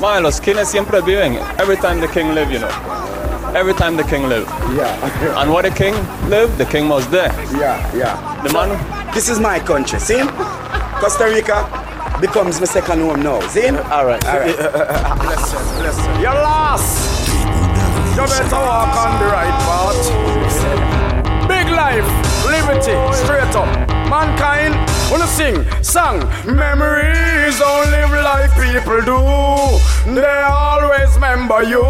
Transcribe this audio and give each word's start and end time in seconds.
Milos, 0.00 0.40
king 0.40 0.64
siempre 0.64 1.00
viven. 1.02 1.36
Every 1.58 1.76
time 1.76 2.00
the 2.00 2.08
king 2.08 2.34
live, 2.34 2.50
you 2.50 2.58
know. 2.58 2.70
Every 3.54 3.74
time 3.74 3.96
the 3.96 4.04
king 4.04 4.28
live. 4.28 4.46
Yeah. 4.74 5.36
And 5.40 5.50
what 5.52 5.64
the 5.64 5.70
king 5.70 5.94
live, 6.30 6.56
the 6.56 6.64
king 6.64 6.88
was 6.88 7.06
there. 7.10 7.32
Yeah, 7.52 7.76
yeah. 7.94 8.42
The 8.42 8.52
man. 8.52 8.70
This 9.12 9.28
is 9.28 9.38
my 9.38 9.58
country, 9.58 9.98
see? 10.00 10.22
Costa 11.00 11.24
Rica 11.26 11.66
becomes 12.20 12.60
my 12.60 12.66
second 12.66 13.00
home 13.00 13.22
now, 13.22 13.40
see? 13.48 13.68
All 13.68 14.06
right. 14.06 14.24
All 14.26 14.38
right. 14.40 14.56
Bless 14.56 15.52
you, 15.52 15.58
bless 15.78 15.98
you. 15.98 16.22
You're 16.22 16.32
lost. 16.32 17.28
You 18.16 18.24
better 18.24 18.56
walk 18.56 18.96
on 18.96 19.18
the 19.20 19.26
right 19.26 19.56
path. 19.68 20.00
Big 21.46 21.68
life, 21.68 22.08
liberty, 22.46 22.96
straight 23.20 23.54
up. 23.54 23.99
Mankind, 24.10 24.74
wanna 25.08 25.28
sing, 25.28 25.64
song. 25.84 26.18
Memories 26.44 27.56
don't 27.60 27.90
live 27.92 28.10
like 28.10 28.50
people 28.58 29.00
do. 29.06 29.20
They 30.12 30.42
always 30.42 31.14
remember 31.14 31.62
you. 31.62 31.84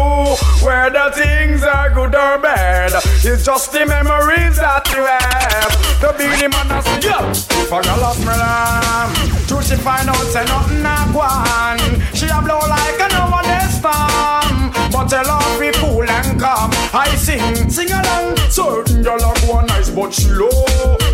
Whether 0.61 1.09
things 1.15 1.63
are 1.63 1.89
good 1.89 2.13
or 2.13 2.37
bad, 2.37 2.91
it's 3.23 3.43
just 3.43 3.71
the 3.71 3.87
memories 3.87 4.57
that 4.57 4.85
you 4.93 5.03
have. 5.03 5.73
The 5.99 6.13
Beenie 6.15 6.47
man 6.47 6.69
sing, 6.83 7.01
yeah. 7.01 7.75
A 7.75 7.81
girl 7.81 7.97
lost 8.01 8.19
me 8.19 8.27
lamb, 8.27 9.13
true 9.47 9.63
she 9.63 9.75
find 9.75 10.07
out 10.07 10.15
say 10.29 10.45
nothing 10.45 10.85
a 10.85 10.97
one. 11.17 12.01
She 12.13 12.27
a 12.27 12.39
blow 12.39 12.59
like 12.69 12.99
a 12.99 13.07
no 13.15 13.31
one 13.31 13.69
storm. 13.71 14.40
But 15.01 15.09
tell 15.09 15.25
her 15.25 15.59
be 15.59 15.71
cool 15.79 16.07
and 16.07 16.39
calm. 16.39 16.69
I 16.93 17.09
sing, 17.15 17.69
sing 17.71 17.89
along. 17.89 18.37
Certain 18.51 19.01
girl 19.01 19.17
a 19.17 19.33
go 19.41 19.61
nice 19.61 19.89
but 19.89 20.13
she 20.13 20.29
low. 20.29 20.53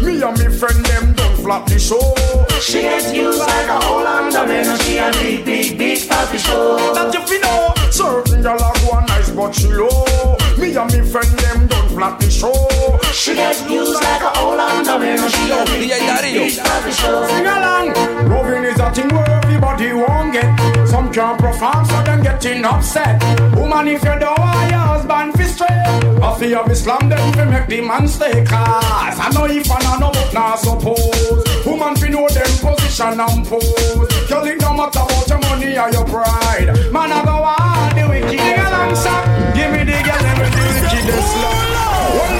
Me 0.04 0.22
and 0.22 0.38
me 0.38 0.52
friend 0.52 0.86
them 0.88 1.14
don't 1.14 1.36
flop 1.38 1.68
the 1.68 1.80
show. 1.80 2.14
She 2.60 2.82
gets 2.82 3.14
used 3.14 3.40
like 3.40 3.70
a 3.70 3.80
whole 3.80 4.06
and 4.06 4.82
she 4.82 4.98
a 4.98 5.10
big, 5.14 5.46
big, 5.46 5.78
big 5.78 6.00
papi 6.00 6.38
show. 6.38 6.76
That 6.96 7.14
you 7.14 7.22
fi 7.22 7.38
know. 7.40 7.74
Certain 7.90 8.42
girl 8.42 8.60
a 8.60 8.74
go 8.84 9.00
nice 9.08 9.30
but 9.30 9.56
she 9.56 9.72
low. 9.72 10.36
Me 10.58 10.76
and 10.76 10.92
me 10.92 11.00
friend 11.10 11.32
them 11.40 11.68
don't 11.68 11.88
flop 11.88 12.20
the 12.20 12.30
show. 12.30 12.68
She 13.14 13.36
gets 13.36 13.62
used 13.72 14.04
like 14.04 14.22
a 14.22 14.36
whole 14.36 14.60
and 14.60 14.86
she 15.32 15.50
a 15.50 15.64
big, 15.64 15.88
big, 15.88 16.34
big 16.36 16.60
papi 16.60 16.92
show. 16.92 17.26
Sing 17.26 17.48
along. 17.48 17.94
Loving 18.28 18.66
is 18.66 18.80
a 18.82 18.92
thing 18.92 19.16
where 19.16 19.47
everybody 19.58 19.94
won't 19.94 20.34
get. 20.34 20.88
Some 20.88 21.12
can't 21.12 21.40
perform, 21.40 21.86
so 21.86 22.04
them 22.04 22.22
getting 22.22 22.64
upset. 22.66 23.22
Woman, 23.56 23.88
if 23.88 24.04
you 24.04 24.20
don't 24.20 24.40
want 24.40 24.70
your 24.70 24.80
husband 24.80 25.34
fi 25.34 25.44
straight, 25.46 26.22
I 26.22 26.38
feel 26.40 26.50
you 26.50 26.64
Islam 26.72 27.10
then 27.10 27.34
fi 27.34 27.46
make 27.46 27.68
the 27.68 27.82
man 27.82 28.08
stay 28.08 28.46
cause 28.46 29.20
I 29.20 29.30
know 29.34 29.46
if 29.46 29.70
I 29.72 30.00
know 30.00 30.12
but 30.12 30.34
not 30.34 30.60
suppose. 30.60 31.66
Woman 31.66 31.96
fi 31.96 32.10
know 32.10 32.28
them 32.30 32.54
position 32.62 33.20
and 33.20 33.46
pose. 33.46 34.30
Girl, 34.30 34.46
it 34.46 34.60
don't 34.60 34.78
matter 34.78 35.00
about 35.00 35.28
your 35.28 35.40
money 35.40 35.78
or 35.78 35.90
your 35.92 36.06
pride. 36.06 36.70
Man, 36.92 37.12
I 37.12 37.26
go 37.26 37.36
on 37.44 37.96
the 37.96 38.08
wicked. 38.10 38.40
Sing 38.40 38.60
along, 38.60 38.96
son. 38.96 39.56
Give 39.56 39.72
me 39.72 39.84
the 39.90 39.98
girl, 40.06 40.22
do 40.22 40.46
the 40.54 40.64
wickedest 40.82 41.36
love. 41.42 42.37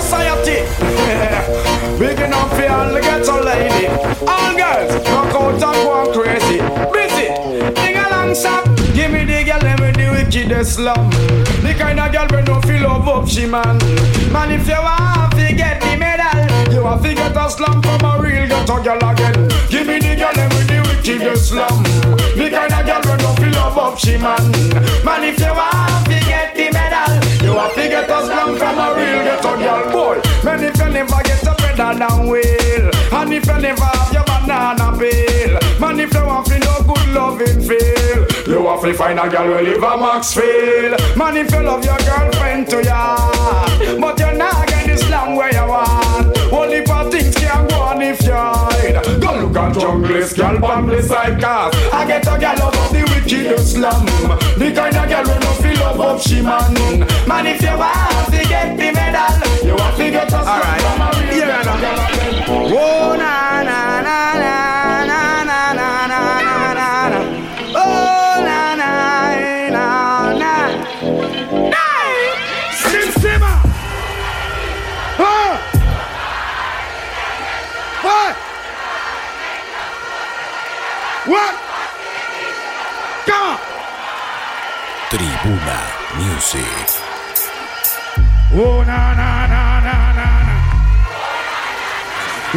Society. 0.00 0.64
Big 1.98 2.18
enough 2.20 2.50
for 2.56 2.68
all 2.68 2.92
the 2.92 3.00
ghetto 3.00 3.42
lady. 3.44 3.86
All 4.26 4.52
girls, 4.56 4.92
rock 5.08 5.34
out 5.36 5.62
and 5.62 5.80
go 5.84 6.12
crazy. 6.12 6.58
Busy, 6.92 7.28
sing 7.76 7.96
along, 7.96 8.34
son. 8.34 8.64
Give 8.94 9.10
me 9.12 9.24
the 9.24 9.44
girl, 9.44 9.60
let 9.62 9.80
me 9.80 9.92
do 9.92 10.10
wickedest 10.12 10.78
love. 10.80 11.10
The 11.62 11.74
kind 11.78 12.00
of 12.00 12.12
girl 12.12 12.28
we 12.32 12.42
no 12.42 12.60
feel 12.62 12.82
love 12.82 13.08
up, 13.08 13.28
she 13.28 13.46
man. 13.46 13.78
Man, 14.32 14.52
if 14.52 14.66
you 14.66 14.80
want 14.80 15.32
to 15.32 15.52
get 15.54 15.80
the 15.80 15.96
medal, 15.96 16.72
you 16.72 16.82
have 16.84 17.02
to 17.02 17.14
get 17.14 17.36
a 17.36 17.50
slum 17.50 17.82
from 17.82 18.04
a 18.04 18.22
real 18.22 18.48
ghetto 18.48 18.82
girl 18.82 19.10
again. 19.10 19.48
Give 19.68 19.86
me 19.86 19.98
the 19.98 20.16
girl, 20.16 20.32
let 20.34 20.48
me 20.54 20.60
do 20.66 20.80
wickedest 20.88 21.48
slum. 21.50 21.82
The 22.38 22.48
kind 22.50 22.72
of 22.72 22.86
girl 22.88 23.02
we 23.04 23.22
no 23.22 23.30
feel 23.36 23.52
love 23.52 23.78
up, 23.78 23.98
she 23.98 24.16
man. 24.16 24.50
Man, 25.04 25.24
if 25.24 25.38
you 25.38 25.52
want 25.52 26.06
to 26.06 26.18
get 26.24 26.54
the 26.56 26.59
you 27.50 27.58
have 27.58 27.74
to 27.74 27.88
get 27.88 28.10
a 28.10 28.24
slum 28.24 28.56
from 28.56 28.78
a 28.78 28.94
real 28.94 29.24
ghetto 29.24 29.56
girl, 29.58 29.92
boy. 29.92 30.20
Man, 30.44 30.62
if 30.62 30.76
you 30.78 30.88
never 30.88 31.22
get 31.22 31.42
a 31.42 31.54
pedal 31.54 31.98
down 31.98 32.28
wheel, 32.28 32.90
and 33.12 33.32
if 33.32 33.46
you 33.46 33.58
never 33.58 33.84
have 33.84 34.12
your 34.12 34.24
banana 34.24 34.96
peel, 34.98 35.58
man, 35.80 36.00
if 36.00 36.14
you 36.14 36.24
want 36.24 36.46
to 36.46 36.58
no 36.60 36.74
good 36.86 37.08
loving 37.12 37.60
feel, 37.60 38.20
you 38.46 38.66
have 38.66 38.82
to 38.82 38.94
find 38.94 39.18
a 39.18 39.28
girl 39.28 39.58
who 39.58 39.64
live 39.64 39.82
a 39.82 39.96
Maxfield. 39.98 41.00
Man, 41.16 41.36
if 41.36 41.50
you 41.50 41.62
love 41.62 41.84
your 41.84 41.98
girlfriend 41.98 42.68
to 42.70 42.84
ya, 42.84 43.16
but 44.00 44.18
you're 44.18 44.34
not 44.34 44.68
get 44.68 44.86
this 44.86 45.10
long 45.10 45.34
where 45.34 45.52
you 45.52 45.66
want. 45.66 46.38
Only 46.52 46.84
for 46.86 47.10
things 47.10 47.34
can 47.34 47.66
go 47.68 47.80
on 47.80 48.02
if 48.02 48.22
you 48.22 48.32
hide. 48.32 49.02
Go 49.20 49.30
look 49.40 49.56
at 49.56 49.74
junglist, 49.74 50.36
girl, 50.36 50.58
bamble 50.60 51.02
side 51.02 51.40
cars. 51.40 51.74
I 51.92 52.06
get 52.06 52.26
a 52.26 52.38
girl 52.38 52.62
out 52.66 52.76
of 52.76 52.92
the 52.92 53.02
wicked 53.10 53.58
slum. 53.58 54.06
The 54.58 54.72
kind 54.74 54.96
of 54.96 55.08
girl 55.08 55.39
no 55.80 56.02
up 56.02 56.20
she 56.20 56.42
man. 56.42 57.00
Man, 57.26 57.46
if 57.46 57.62
you 57.62 57.76
want 57.76 58.26
to 58.32 58.48
get 58.48 58.76
the 58.76 58.92
medal, 58.92 59.66
you 59.66 59.76
have 59.76 59.96
to 59.96 60.10
get 60.10 60.26
a 60.26 60.30
slum 60.30 60.46
Alright. 60.46 61.19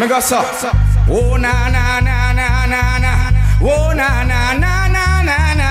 Me 0.04 0.10
go 0.10 0.20
so. 0.20 0.36
Oh 1.08 1.38
na 1.38 1.70
na 1.72 2.02
na 2.02 2.34
na 2.34 2.66
na 2.68 3.00
na. 3.00 3.12
Oh 3.62 3.94
na 3.96 4.24
na 4.28 4.52
na 4.52 4.88
na 4.92 5.24
na 5.24 5.38
na. 5.56 5.70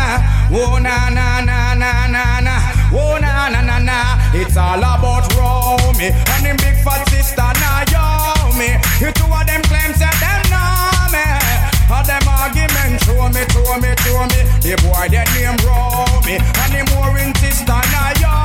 Oh 0.51 0.79
na 0.81 1.11
na 1.11 1.45
na 1.45 1.75
na 1.75 2.07
na 2.09 2.41
na. 2.41 2.55
Oh 2.97 3.19
na 3.21 3.51
na 3.53 3.61
na 3.61 3.79
na. 3.79 4.33
It's 4.33 4.57
all 4.57 4.79
about 4.79 5.29
Romy 5.37 6.17
and 6.33 6.47
them 6.47 6.57
big 6.57 6.81
fat 6.83 7.07
sister 7.11 7.45
Naomi. 7.61 8.73
You 9.05 9.13
two 9.13 9.29
of 9.29 9.45
them 9.45 9.61
claims 9.69 10.01
that 10.01 10.17
them 10.17 10.41
know 10.49 11.13
me. 11.13 11.29
All 11.93 12.01
them 12.03 12.25
arguments 12.25 13.05
show 13.05 13.29
me, 13.29 13.45
show 13.53 13.77
me, 13.85 13.93
show 14.01 14.25
me. 14.33 14.41
The 14.65 14.81
boy 14.81 15.13
that 15.13 15.29
name 15.37 15.61
Romy 15.61 16.41
and 16.41 16.73
the 16.73 16.83
more 16.97 17.19
in 17.19 17.35
sister 17.37 17.69
Naomi. 17.69 18.42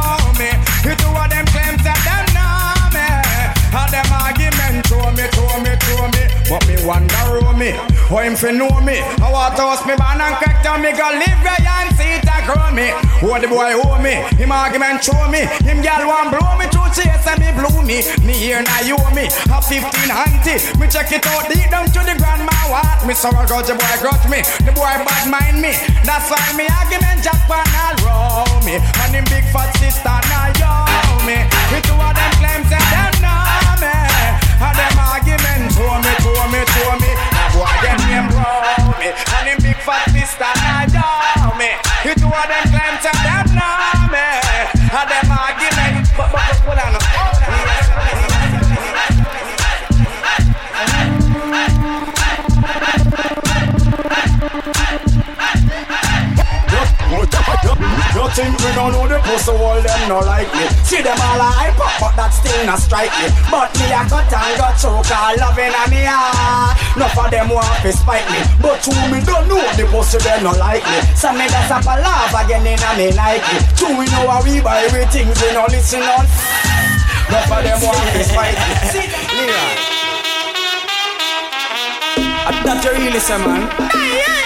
Wonder 6.88 7.28
who 7.36 7.52
me, 7.60 7.76
how 8.08 8.24
him 8.24 8.40
fi 8.40 8.56
know 8.56 8.72
me. 8.80 9.04
I 9.20 9.28
want 9.28 9.60
to 9.60 9.64
host 9.68 9.84
me 9.84 10.00
ban 10.00 10.24
and 10.24 10.40
crack 10.40 10.64
down 10.64 10.80
me 10.80 10.96
go 10.96 11.04
live 11.04 11.42
where 11.44 11.60
and 11.60 11.92
see 12.00 12.16
it 12.16 12.24
a 12.24 12.40
grow 12.48 12.72
me. 12.72 12.96
Who 13.20 13.28
the 13.44 13.52
boy 13.52 13.76
owe 13.76 14.00
me, 14.00 14.24
him 14.40 14.56
argument 14.56 15.04
show 15.04 15.28
me. 15.28 15.44
Him 15.68 15.84
gal 15.84 16.08
want 16.08 16.32
blow 16.32 16.56
me 16.56 16.72
through 16.72 16.96
chase 16.96 17.28
and 17.28 17.44
me 17.44 17.52
blew 17.60 17.84
me. 17.84 18.00
Me 18.24 18.32
here 18.32 18.64
now 18.64 18.88
you 18.88 18.96
me, 19.12 19.28
a 19.28 19.60
15 19.60 19.84
auntie. 20.08 20.64
Me 20.80 20.88
check 20.88 21.12
it 21.12 21.28
out 21.28 21.52
deep 21.52 21.68
down 21.68 21.92
to 21.92 22.00
the 22.08 22.16
grandma 22.16 22.56
what. 22.72 23.04
Me 23.04 23.12
so 23.12 23.36
I 23.36 23.44
got 23.44 23.68
the 23.68 23.76
boy 23.76 23.96
got 24.00 24.24
me, 24.32 24.40
the 24.64 24.72
boy 24.72 24.96
bad 25.04 25.28
mind 25.28 25.60
me. 25.60 25.76
That's 26.08 26.32
why 26.32 26.40
me 26.56 26.72
argument 26.72 27.20
jack 27.20 27.44
pan 27.52 27.68
all 27.84 28.00
row 28.08 28.48
me. 28.64 28.80
And 28.80 29.12
him 29.12 29.28
big 29.28 29.44
fat 29.52 29.76
sister 29.76 30.08
now 30.08 30.56
yo 30.56 30.72
me. 31.28 31.36
Me 31.76 31.84
two 31.84 32.00
of 32.00 32.16
them 32.16 32.27
What 42.38 42.67
think 58.38 58.54
we 58.62 58.70
don't 58.78 58.94
know 58.94 59.10
the 59.10 59.18
pussy 59.26 59.50
all 59.50 59.82
them 59.82 60.02
no 60.06 60.22
like 60.22 60.46
me. 60.54 60.70
See 60.86 61.02
them 61.02 61.18
all 61.18 61.42
hype 61.42 61.74
up 61.82 61.90
but 61.98 62.14
that 62.14 62.30
still 62.30 62.54
not 62.70 62.78
strike 62.78 63.10
me. 63.18 63.34
But 63.50 63.74
me 63.82 63.90
a 63.90 64.06
cut 64.06 64.30
and 64.30 64.54
got 64.62 64.78
choke 64.78 65.10
all 65.10 65.34
loving 65.42 65.74
on 65.74 65.90
me 65.90 66.06
heart. 66.06 66.78
Enough 66.94 67.18
of 67.18 67.34
them 67.34 67.50
want 67.50 67.66
to 67.82 67.90
spite 67.90 68.30
me. 68.30 68.46
But 68.62 68.86
who 68.86 68.94
me 69.10 69.26
don't 69.26 69.50
know 69.50 69.66
the 69.74 69.90
pussy 69.90 70.22
them 70.22 70.46
no 70.46 70.54
like 70.54 70.86
me. 70.86 71.02
Some 71.18 71.34
niggas 71.34 71.74
up 71.74 71.90
a 71.90 71.98
laugh 71.98 72.38
again 72.38 72.62
in 72.62 72.78
a 72.78 72.90
me 72.94 73.10
like 73.18 73.42
me 73.42 73.58
Two 73.74 73.90
we 73.98 74.06
know 74.14 74.30
how 74.30 74.46
we 74.46 74.62
buy 74.62 74.86
we 74.94 75.02
things 75.10 75.34
we 75.42 75.50
no 75.58 75.66
listen 75.74 76.06
on. 76.06 76.30
Enough 77.34 77.50
of 77.58 77.62
them 77.66 77.80
want 77.82 78.06
to 78.14 78.22
spite 78.22 78.54
me. 78.54 78.74
See 78.94 79.10
Leon 79.34 79.98
That 82.70 82.86
you 82.86 82.94
really 83.02 83.18
say 83.18 83.42
man 83.42 84.37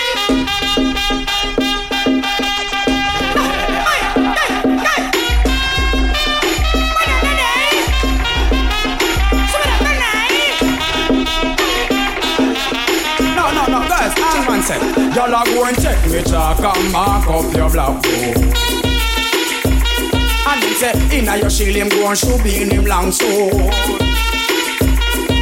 Girl, 15.14 15.36
I 15.36 15.44
go 15.46 15.66
and 15.66 15.78
take 15.78 16.12
me 16.12 16.24
chalk 16.24 16.60
and 16.60 16.92
mark 16.92 17.28
up 17.28 17.54
your 17.54 17.70
block. 17.70 18.02
Oh. 18.06 18.34
And 20.48 20.64
him 20.64 20.74
say, 20.74 20.94
inna 21.18 21.38
your 21.38 21.50
shield 21.50 21.76
him 21.76 21.90
go 21.90 22.08
and 22.08 22.18
shoot 22.18 22.46
in 22.46 22.72
him 22.72 22.86
long 22.86 23.12
sword. 23.12 24.02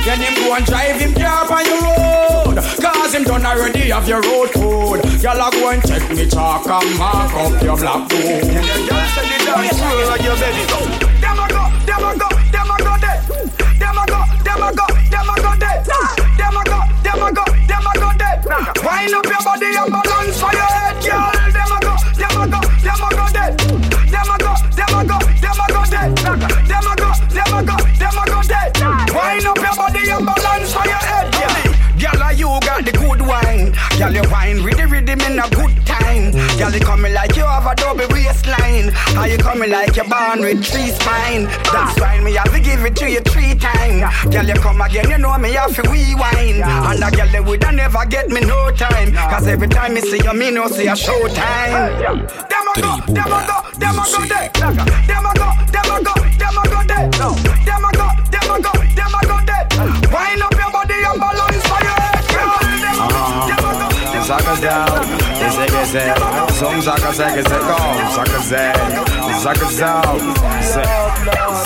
Then 0.06 0.20
him 0.22 0.34
go 0.42 0.56
and 0.56 0.66
drive 0.66 1.00
him 1.00 1.14
car 1.14 1.46
on 1.52 1.66
your 1.66 1.82
road 1.82 2.58
Cause 2.82 3.14
him 3.14 3.24
done 3.26 3.46
already 3.46 3.92
have 3.92 4.08
your 4.08 4.22
road 4.22 4.50
code 4.54 5.06
Y'all 5.22 5.52
go 5.52 5.70
and 5.70 5.84
check 5.86 6.10
me 6.16 6.26
chalk 6.26 6.66
and 6.66 6.98
mark 6.98 7.34
up 7.34 7.62
your 7.62 7.78
black 7.78 8.10
book 8.10 8.20
And 8.20 8.66
the 8.66 8.90
girl 8.90 9.06
say 9.14 9.28
the 9.28 9.38
dance 9.46 9.78
floor 9.78 10.06
like 10.08 10.24
your 10.24 10.36
belly 10.40 10.66
Them 11.20 11.38
a 11.38 11.46
go, 11.52 11.64
them 11.86 12.04
a 12.10 12.18
go, 12.18 12.30
them 12.50 12.72
a 12.72 12.78
go 12.80 12.96
there 12.98 13.22
Them 13.78 13.98
a 14.00 14.06
go, 14.08 14.24
them 14.42 14.64
a 14.64 14.74
go, 14.74 14.88
them 15.14 15.30
a 15.30 15.36
go 15.36 15.52
there 15.60 15.84
Them 16.40 16.58
a 16.58 16.64
go, 16.64 16.80
them 17.04 17.22
a 17.22 17.30
go, 17.30 17.46
them 17.68 17.86
a 17.86 17.94
go 18.00 18.10
there 18.18 18.40
Wind 18.82 19.14
up 19.14 19.26
your 19.26 19.39
body 19.50 19.66
and 19.66 19.92
balance 19.92 20.09
Girl, 33.98 34.14
you 34.14 34.24
wine 34.32 34.64
with 34.64 34.78
the 34.78 34.88
rhythm 34.88 35.20
in 35.22 35.40
a 35.40 35.48
good 35.50 35.76
time. 35.86 36.32
Girl, 36.58 36.72
you 36.72 36.80
coming 36.80 37.14
like 37.14 37.36
you 37.36 37.44
have 37.44 37.66
a 37.66 37.76
double 37.76 38.08
waistline. 38.10 38.90
How 39.16 39.26
you 39.26 39.38
coming 39.38 39.70
like 39.70 39.96
you're 39.96 40.08
born 40.08 40.42
with 40.42 40.64
three 40.64 40.92
spine. 40.92 41.46
That's 41.72 42.00
why 42.00 42.20
me 42.22 42.34
have 42.34 42.52
to 42.54 42.60
give 42.60 42.84
it 42.86 42.96
to 42.98 43.10
you 43.10 43.22
three 43.22 43.56
times. 43.56 44.04
Girl, 44.32 44.46
you 44.46 44.56
come 44.56 44.82
again, 44.82 45.10
you 45.10 45.18
know 45.18 45.38
me 45.38 45.52
have 45.54 45.76
to 45.76 45.82
rewind. 45.90 46.64
And 46.64 47.04
a 47.04 47.12
girl, 47.12 47.28
they 47.32 47.42
would 47.42 47.62
never 47.62 48.06
get 48.06 48.30
me 48.30 48.42
no 48.42 48.72
time. 48.72 49.14
Cause 49.14 49.48
every 49.48 49.68
time 49.68 49.94
me 49.94 50.02
see 50.02 50.22
you, 50.24 50.34
me 50.34 50.52
know 50.52 50.68
see 50.68 50.88
a 50.88 50.96
show 50.96 51.28
time. 51.30 52.00
Them 52.50 52.68
a 52.70 52.82
go, 52.82 53.14
them 53.14 53.32
a 53.32 53.40
go, 53.48 53.58
them 53.80 54.00
a 54.00 54.04
go 54.08 54.22
there. 54.26 54.50
Them 55.10 55.26
a 55.26 55.34
go, 55.36 55.50
them 55.72 55.92
a 55.92 56.04
go, 56.04 56.14
them 56.40 56.58
a 56.58 56.64
go 56.70 56.80
there. 56.88 57.10
Them 57.66 57.86
a 57.86 57.92
go, 57.94 57.99
down, 64.62 65.08
que 65.40 65.86
se, 65.86 66.14
som 66.60 66.82
saka 66.82 67.14
se 67.14 67.26
que 67.36 67.44
se 67.44 67.58
kom, 67.68 67.98
saka 68.16 68.40
se, 68.42 68.74
saka 69.44 69.66
zao, 69.72 70.20
se, 70.62 70.84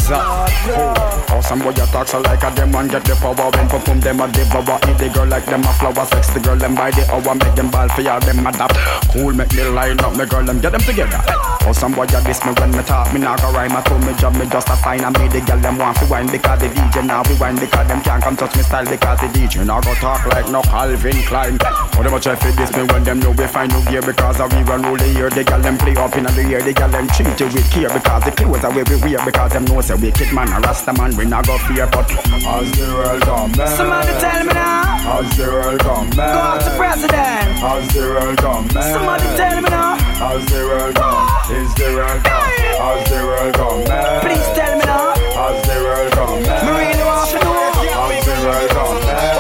za, 0.03 0.45
oh. 0.77 1.41
some 1.41 1.59
boy 1.59 1.71
a 1.71 1.85
talk 1.87 2.07
so 2.07 2.19
like 2.21 2.43
a 2.43 2.51
them 2.55 2.75
and 2.75 2.89
get 2.89 3.03
the 3.03 3.15
power 3.15 3.49
when 3.51 3.67
perform 3.67 3.99
them 3.99 4.21
a 4.21 4.27
devour, 4.31 4.79
eat 4.89 4.97
the 4.97 5.09
girl 5.13 5.27
like 5.27 5.45
them 5.45 5.63
a 5.63 5.73
flower, 5.73 6.05
sex 6.05 6.29
the 6.33 6.39
girl 6.39 6.55
them 6.55 6.75
by 6.75 6.91
the 6.91 7.03
hour, 7.11 7.35
make 7.35 7.55
them 7.55 7.69
ball 7.69 7.89
for 7.89 8.01
y'all 8.01 8.19
them 8.19 8.45
adapt, 8.45 8.75
cool 9.11 9.33
make 9.33 9.53
me 9.53 9.63
line 9.63 9.99
up, 9.99 10.15
me 10.15 10.25
girl 10.25 10.43
them 10.43 10.59
get 10.59 10.71
them 10.71 10.81
together. 10.81 11.52
Oh 11.65 11.71
some 11.71 11.93
boy 11.93 12.03
a 12.03 12.19
diss 12.27 12.43
me 12.43 12.51
when 12.59 12.71
me 12.75 12.83
talk, 12.83 13.13
me 13.13 13.19
not 13.23 13.39
go 13.39 13.47
rhyme, 13.51 13.71
I 13.71 13.81
told 13.87 14.03
me 14.03 14.11
job, 14.19 14.35
me 14.35 14.43
just 14.51 14.67
a 14.67 14.75
sign, 14.83 14.99
and 14.99 15.15
me 15.17 15.27
the 15.31 15.39
girl 15.47 15.59
them 15.63 15.77
want 15.79 15.95
to 15.97 16.05
wine 16.11 16.27
because 16.27 16.59
the 16.59 16.67
DJ 16.67 17.05
now 17.07 17.23
we 17.23 17.35
wine 17.39 17.55
because 17.55 17.87
them 17.87 18.01
can't 18.03 18.21
come 18.21 18.35
touch 18.35 18.53
me 18.57 18.63
style 18.63 18.83
because 18.83 19.19
the 19.23 19.27
DJ 19.31 19.65
now 19.65 19.79
go 19.79 19.93
talk 19.95 20.25
like 20.27 20.49
no 20.51 20.61
Calvin 20.63 21.15
Klein. 21.23 21.57
Oh 21.95 22.03
them 22.03 22.13
a 22.13 22.19
try 22.19 22.35
for 22.35 22.51
this 22.51 22.75
me 22.75 22.83
when 22.91 23.03
them 23.07 23.19
know 23.23 23.31
we 23.31 23.47
find 23.47 23.71
no 23.71 23.79
gear 23.87 24.01
because 24.01 24.41
of 24.43 24.51
we 24.51 24.59
run 24.67 24.83
all 24.83 24.97
the 24.97 25.07
year. 25.15 25.29
The 25.29 25.43
girl 25.45 25.61
them 25.61 25.77
play 25.77 25.95
up 25.95 26.11
in 26.19 26.25
the 26.27 26.43
year, 26.43 26.61
the 26.61 26.73
girl 26.73 26.89
them 26.89 27.07
treat 27.15 27.39
you 27.39 27.47
with 27.47 27.71
care 27.71 27.87
because 27.87 28.23
the 28.27 28.31
clothes 28.35 28.63
are 28.67 28.73
where 28.75 28.83
we 28.91 28.95
wear 28.99 29.23
because 29.23 29.51
them 29.55 29.63
know 29.63 29.79
say 29.79 29.95
wicked 29.95 30.33
man 30.35 30.51
a 30.51 30.59
rasta 30.59 30.91
man 30.99 31.15
we 31.15 31.23
not 31.23 31.47
go 31.47 31.57
fear 31.71 31.87
but 31.87 32.11
as 32.11 32.67
the 32.75 32.91
world 32.91 33.21
come 33.23 33.51
back. 33.55 33.71
Somebody 33.79 34.11
tell 34.19 34.43
me 34.43 34.51
now. 34.51 34.83
As 35.03 35.37
the 35.37 35.47
world 35.47 35.79
come 35.79 36.09
Go 36.11 36.21
out 36.23 36.59
to 36.59 36.69
back. 36.75 36.77
president. 36.77 37.47
As 37.63 37.87
the 37.95 37.99
world 38.03 38.37
come 38.37 38.67
back. 38.67 38.83
Somebody 38.91 39.23
tell 39.39 39.55
me 39.63 39.69
now. 39.69 39.95
As 40.23 40.45
the 40.47 40.59
world 40.63 40.95
come, 40.95 41.27
is 41.53 41.73
the 41.75 41.87
world 41.93 42.23
come. 42.23 42.49
As 42.83 43.01
the 43.09 43.19
world 43.21 43.53
come 43.53 43.83
back. 43.85 44.21
Please 44.25 44.49
tell 44.57 44.73
me 44.77 44.85
now. 44.85 45.13
As 45.13 45.57
the 45.67 45.75
world 45.85 46.11
come 46.13 46.43
back. 46.43 46.63
Me 46.65 46.71
really 46.73 47.05
want 47.05 47.29
to 47.29 47.39
know. 47.43 47.53
As 47.53 48.25
the 48.25 48.35
world 48.43 48.69
come 48.73 48.97
back. 49.05 49.33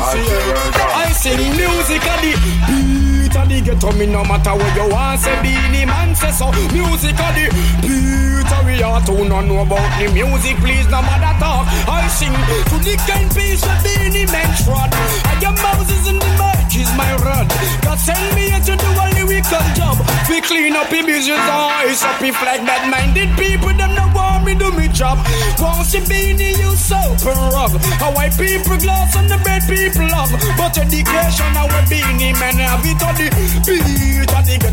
As 0.00 0.20
the 0.28 0.38
world 0.48 0.72
come 0.74 0.90
I 0.90 1.12
sing 1.12 1.40
music 1.56 2.04
at 2.04 2.18
the 2.24 2.32
beat 2.66 3.36
of 3.36 3.48
the 3.48 3.60
ghetto 3.60 3.92
Me 3.92 4.06
no 4.06 4.24
matter 4.24 4.54
what 4.56 4.74
you 4.74 4.88
want 4.88 5.20
say 5.20 5.36
Beenie 5.42 5.84
Man 5.84 6.14
say 6.14 6.32
so 6.32 6.50
Music 6.72 7.18
at 7.20 7.32
the 7.36 7.46
beat 7.84 8.52
of 8.52 8.64
we 8.66 8.82
are 8.82 9.00
to 9.04 9.24
no 9.24 9.40
know 9.40 9.62
about 9.62 9.88
the 10.00 10.08
music 10.12 10.56
Please 10.58 10.86
no 10.88 11.00
matter 11.02 11.32
talk 11.38 11.68
I 11.86 12.08
sing 12.08 12.32
to 12.32 12.76
the 12.82 12.96
kind 13.06 13.28
piece 13.34 13.62
of 13.62 13.76
Beenie 13.84 14.26
Man 14.32 14.48
trod 14.64 14.90
I 15.28 15.38
am 15.44 15.54
Moses 15.60 16.08
in 16.08 16.18
the 16.18 16.30
mic 16.40 16.59
is 16.80 16.90
my 16.96 17.12
rod 17.20 17.46
God 17.84 17.98
send 17.98 18.24
me 18.34 18.48
here 18.48 18.60
to 18.60 18.74
do 18.76 18.88
a 18.88 19.06
lyrical 19.16 19.64
job. 19.76 19.96
We 20.28 20.40
clean 20.40 20.74
up 20.74 20.88
the 20.88 21.02
business 21.04 21.38
oh, 21.38 21.76
eyes 21.76 22.02
up 22.02 22.20
if 22.22 22.36
like 22.42 22.64
bad 22.64 22.88
minded 22.88 23.30
people 23.36 23.72
Them 23.76 23.92
no 23.94 24.08
want 24.16 24.44
me 24.44 24.54
do 24.54 24.72
me 24.72 24.88
job. 24.88 25.18
Won't 25.60 25.86
see 25.86 26.00
Beenie 26.08 26.56
you 26.56 26.72
soap 26.76 27.20
and 27.28 27.42
rub 27.52 27.72
How 28.00 28.12
white 28.16 28.36
people 28.36 28.78
glass 28.78 29.16
and 29.16 29.28
the 29.28 29.38
red 29.44 29.62
people 29.68 30.08
love. 30.08 30.32
But 30.56 30.78
education 30.78 31.48
now 31.52 31.68
we 31.68 31.80
Beenie 31.90 32.32
man 32.40 32.56
have 32.56 32.84
it 32.84 33.02
on 33.04 33.14
the 33.20 33.28
beat 33.66 33.99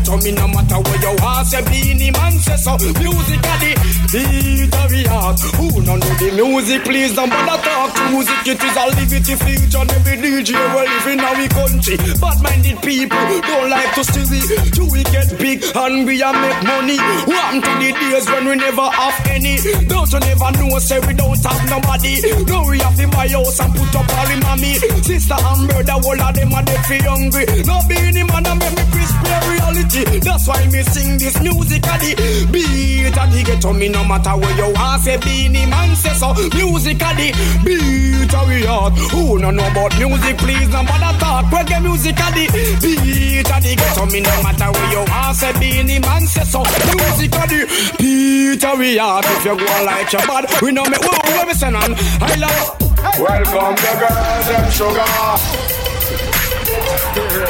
the 0.08 0.16
ghetto 0.16 0.24
me 0.24 0.32
no 0.32 0.48
matter 0.48 0.80
where 0.80 1.00
you 1.00 1.16
are 1.22 1.44
say 1.44 1.62
Beenie 1.68 2.10
man 2.10 2.32
say 2.38 2.56
so. 2.56 2.72
Music 2.78 3.40
of 3.44 3.58
the 3.60 3.72
beat 4.12 4.74
of 4.74 4.90
the 4.90 5.02
heart. 5.08 5.40
Who 5.56 5.80
no 5.82 5.96
know 5.96 6.14
the 6.16 6.28
music? 6.32 6.84
Please 6.84 7.14
don't 7.14 7.30
bother 7.30 7.60
talk. 7.62 7.94
To 7.94 8.02
music 8.10 8.46
It 8.46 8.62
is 8.62 8.76
a 8.76 8.84
liberty 8.96 9.34
future. 9.36 9.84
Every 9.84 10.16
DJ 10.16 10.56
we 10.56 10.80
live 10.88 11.08
in 11.12 11.20
our 11.20 11.48
country. 11.48 11.96
Bad 12.20 12.38
minded 12.42 12.78
people 12.80 13.26
don't 13.44 13.70
like 13.70 13.92
to 13.94 14.02
see 14.04 14.24
we 14.28 14.40
Do 14.72 14.84
we 14.88 15.02
get 15.04 15.28
big 15.38 15.60
and 15.76 16.06
we 16.06 16.22
a 16.22 16.32
make 16.32 16.62
money. 16.64 16.98
What 17.28 17.60
to 17.64 17.70
the 17.76 17.90
days 17.92 18.26
when 18.28 18.44
we 18.48 18.54
never 18.56 18.88
have 18.88 19.18
any. 19.28 19.60
Don't 19.88 20.08
you 20.08 20.20
never 20.20 20.50
know 20.56 20.78
say 20.78 20.98
we 21.04 21.12
don't 21.14 21.36
have 21.44 21.62
nobody. 21.68 22.20
Now 22.48 22.64
we 22.68 22.78
have 22.80 22.96
to 22.96 23.06
buy 23.08 23.28
house 23.28 23.60
and 23.60 23.74
put 23.74 23.94
up 23.96 24.08
our 24.08 24.36
mommy 24.44 24.74
Sister 25.04 25.36
and 25.36 25.68
brother 25.68 25.98
all 26.00 26.20
of 26.20 26.34
them 26.34 26.52
are 26.52 26.64
dead 26.64 26.82
for 26.86 27.00
hungry. 27.04 27.44
No 27.64 27.80
being 27.88 28.26
man 28.26 28.46
and 28.46 28.58
make 28.58 28.74
me 28.76 28.84
crispy 28.92 29.32
reality 29.52 29.97
That's 30.04 30.46
why 30.46 30.66
me 30.66 30.82
sing 30.82 31.18
this 31.18 31.40
music 31.40 31.86
at 31.86 32.00
the 32.00 32.14
beat 32.52 33.16
and 33.16 33.32
the 33.32 33.42
ghetto. 33.42 33.72
Me 33.72 33.88
no 33.88 34.04
matter 34.04 34.36
where 34.36 34.56
you 34.56 34.72
want 34.74 35.02
say 35.02 35.16
Beenie 35.18 35.66
man 35.66 35.96
say 35.96 36.14
so. 36.14 36.34
Music 36.54 37.02
at 37.02 37.16
the 37.16 37.32
beat 37.64 38.34
of 38.34 38.46
we 38.48 38.62
heart 38.64 38.94
Who 39.10 39.38
no 39.38 39.50
know 39.50 39.66
about 39.66 39.96
music? 39.98 40.38
Please 40.38 40.68
no 40.68 40.82
bother 40.84 41.18
talk. 41.18 41.46
Reggae 41.50 41.82
music 41.82 42.20
at 42.20 42.34
the 42.34 42.46
beat 42.78 43.50
of 43.50 43.62
the 43.62 43.74
ghetto. 43.74 44.06
Me 44.06 44.20
no 44.20 44.42
matter 44.42 44.70
where 44.70 44.90
you 44.92 45.02
want 45.10 45.36
say 45.36 45.52
Beenie 45.58 45.98
man 45.98 46.26
say 46.26 46.44
so. 46.44 46.62
Music 46.62 47.34
at 47.34 47.48
the 47.48 47.66
beat 47.98 48.64
of 48.64 48.78
we 48.78 48.96
heart 48.98 49.24
If 49.26 49.44
you 49.44 49.56
go 49.56 49.66
like 49.84 50.12
your 50.12 50.22
bad 50.26 50.46
we 50.62 50.70
know 50.72 50.84
me 50.84 50.96
Whoa, 51.00 51.18
where 51.34 51.46
me 51.46 51.54
send 51.54 51.74
on 51.76 51.94
I 52.22 52.34
love 52.38 52.78
Welcome 53.18 53.74
the 53.74 53.92
girls 53.98 54.46
them 54.46 54.70
sugar. 54.70 55.04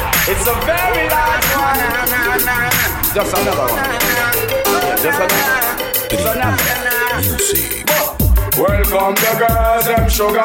It's 0.27 0.45
a 0.47 0.53
very 0.65 1.09
large 1.09 1.49
one. 1.55 1.79
Just 3.13 3.33
another 3.37 3.67
one. 3.67 3.83
Yeah, 4.83 4.95
just 5.01 5.19
another. 5.19 6.69
Music. 7.21 7.85
Welcome 8.57 9.15
the 9.15 9.31
girls 9.39 9.85
them 9.85 10.09
sugar. 10.09 10.43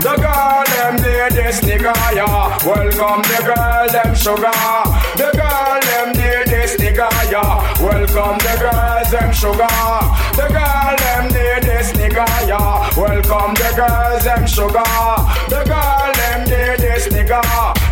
The 0.00 0.14
girl 0.22 0.64
them 0.70 0.94
need 1.02 1.32
this 1.34 1.60
nigga 1.60 1.94
yeah. 2.14 2.58
Welcome 2.64 3.22
the 3.26 3.38
girl 3.42 3.88
them 3.90 4.14
sugar. 4.14 4.52
The 5.18 5.30
girl 5.34 5.80
them 5.82 6.08
need 6.14 6.46
this 6.46 6.76
nigga 6.76 7.08
yeah. 7.30 7.82
Welcome 7.82 8.38
the 8.38 8.54
girls 8.60 9.10
them 9.10 9.32
sugar. 9.32 9.66
The 10.38 10.46
girl 10.54 10.69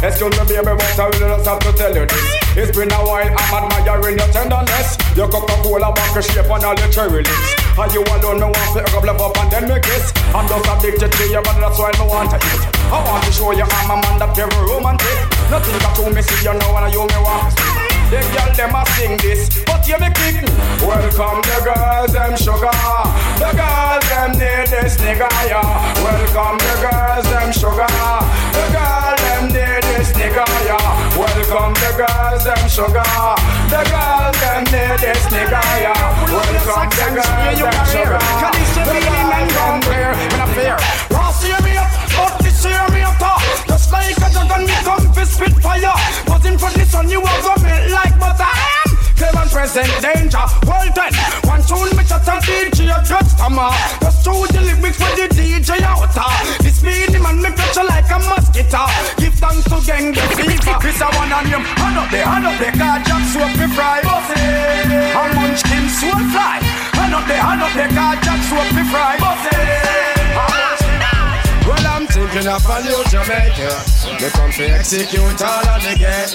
Excuse 0.08 0.32
me 0.40 0.44
baby 0.48 0.72
but 0.72 0.96
I 0.96 1.04
really 1.04 1.36
just 1.36 1.44
have 1.44 1.60
to 1.60 1.72
tell 1.76 1.92
you 1.92 2.06
this. 2.08 2.26
It's 2.56 2.72
been 2.72 2.88
a 2.88 2.96
while 3.04 3.28
I'm 3.28 3.68
admiring 3.68 4.16
your 4.16 4.32
tenderness. 4.32 4.96
Your 5.12 5.28
Coca-Cola 5.28 5.92
back 5.92 6.16
shape 6.24 6.48
and 6.48 6.64
all 6.64 6.72
your 6.80 6.88
cherry 6.88 7.20
lips. 7.20 7.52
And 7.76 7.92
you 7.92 8.00
alone 8.00 8.40
me 8.40 8.48
want 8.48 8.72
to 8.72 8.88
hook 8.88 9.04
up 9.04 9.36
and 9.36 9.52
then 9.52 9.68
me 9.68 9.76
kiss. 9.84 10.08
I'm 10.32 10.48
just 10.48 10.64
addicted 10.64 11.12
to 11.12 11.24
you, 11.28 11.44
but 11.44 11.60
that's 11.60 11.76
why 11.76 11.92
me 12.00 12.08
want 12.08 12.32
to 12.32 12.40
eat. 12.40 12.62
I 12.88 13.04
want 13.04 13.20
to 13.28 13.30
show 13.36 13.52
you 13.52 13.68
I'm 13.68 13.92
a 13.92 13.96
man 14.00 14.16
that 14.16 14.32
very 14.32 14.48
romantic. 14.64 15.18
Nothing 15.52 15.76
got 15.76 15.92
to 16.00 16.08
me 16.08 16.24
see 16.24 16.40
you 16.40 16.56
know 16.56 16.72
and 16.72 16.88
you 16.88 17.04
me 17.04 17.18
want. 17.20 17.52
The 18.08 18.24
girl 18.32 18.48
them 18.56 18.72
a 18.80 18.82
sing 18.96 19.20
this, 19.20 19.52
but 19.68 19.84
you 19.84 20.00
me 20.00 20.08
kick. 20.16 20.40
Welcome 20.80 21.44
the 21.44 21.56
girls 21.68 22.16
them 22.16 22.32
sugar. 22.32 22.72
The 23.36 23.52
girls 23.52 24.04
them 24.08 24.32
need 24.40 24.72
this 24.72 24.96
nigga 25.04 25.28
yeah. 25.44 25.60
Welcome 26.00 26.56
the 26.64 26.74
girls 26.80 27.28
them 27.28 27.52
sugar. 27.52 27.92
The 28.56 28.64
girl 28.72 29.12
them 29.20 29.44
need 29.52 29.88
nigga 30.18 30.44
yeah. 30.66 31.16
Welcome 31.16 31.75
the 31.78 31.90
girls 31.94 32.44
them 32.44 32.62
sugar. 32.68 33.06
The 33.70 33.80
girls, 33.87 34.37
them 34.42 34.62
need 34.75 34.98
this 34.98 35.25
nigga 35.30 35.62
yeah. 35.78 35.94
Welcome 36.34 36.90
the 36.90 37.06
girls 37.14 37.58
them 37.62 37.78
sugar. 37.87 38.22
Can 38.42 38.52
you 38.58 38.66
see 38.75 38.84
me 38.90 38.98
in 38.98 39.32
and 39.38 39.50
down 39.54 39.80
there 39.87 40.12
in 40.12 40.40
a 40.42 40.46
fear? 40.54 40.78
Hear 41.38 41.60
me 41.62 41.76
up, 41.76 41.88
but 42.18 42.42
this 42.42 42.64
hear 42.64 42.88
me 42.90 43.02
up. 43.02 43.14
Just 43.68 43.92
like 43.92 44.16
a 44.16 44.28
dragon, 44.28 44.66
me 44.66 44.75
come 44.82 45.12
to 45.14 45.26
spit 45.26 45.54
fire. 45.62 45.94
But 46.26 46.42
was 46.42 47.46
a 47.46 47.62
melt 47.62 47.90
like 47.90 48.18
butter. 48.18 48.77
Claim 49.18 49.48
present 49.50 49.90
danger. 49.98 50.46
Well 50.62 50.87
then, 50.94 51.12
one 51.42 51.62
tune 51.66 51.90
me 51.98 52.04
shut 52.06 52.22
a 52.22 52.38
DJ 52.46 52.87
just 53.02 53.37
come 53.37 53.58
up. 53.58 53.75
Just 54.00 54.22
through 54.22 54.46
the 54.54 54.62
lyrics 54.62 54.96
for 54.96 55.10
the 55.18 55.26
DJ 55.34 55.82
out. 55.82 56.06
Uh. 56.14 56.30
The 56.62 56.70
speed 56.70 57.18
man 57.20 57.42
me 57.42 57.50
touch 57.50 57.82
like 57.82 58.06
a 58.14 58.18
mosquito. 58.30 58.87
Give 59.18 59.34
thanks 59.34 59.64
to 59.66 59.78
gang 59.82 60.14
the 60.14 60.22
fever. 60.38 60.78
This 60.78 61.00
a 61.02 61.10
one 61.18 61.32
on 61.32 61.46
him. 61.50 61.66
Hand 61.82 61.98
up 61.98 62.10
the 62.14 62.22
hand 62.22 62.46
up 62.46 62.58
the 62.62 62.70
car 62.78 63.02
jack 63.02 63.25
soap 63.34 63.50
me 63.58 63.66
fry. 63.75 64.02
Bossy. 64.06 64.38
And 64.38 65.34
munchkin 65.34 65.88
soul 65.90 66.22
fly. 66.30 66.62
Hand 66.94 67.14
up 67.14 67.26
the 67.26 67.34
hand 67.34 67.62
up 67.62 67.75
the 67.75 67.87
car 67.94 68.14
jack 68.22 68.40
soap 68.46 68.70
me 68.70 68.84
fry. 68.87 69.18
Bossy. 69.18 70.67
Thinking 72.18 72.48
of 72.48 72.66
a 72.66 72.82
new 72.82 72.98
Jamaica. 73.14 73.70
Me 74.18 74.28
come 74.30 74.50
to 74.50 74.64
execute 74.75 75.40
all 75.40 75.68
of 75.70 75.82
the 75.87 75.94
gang. 75.94 76.26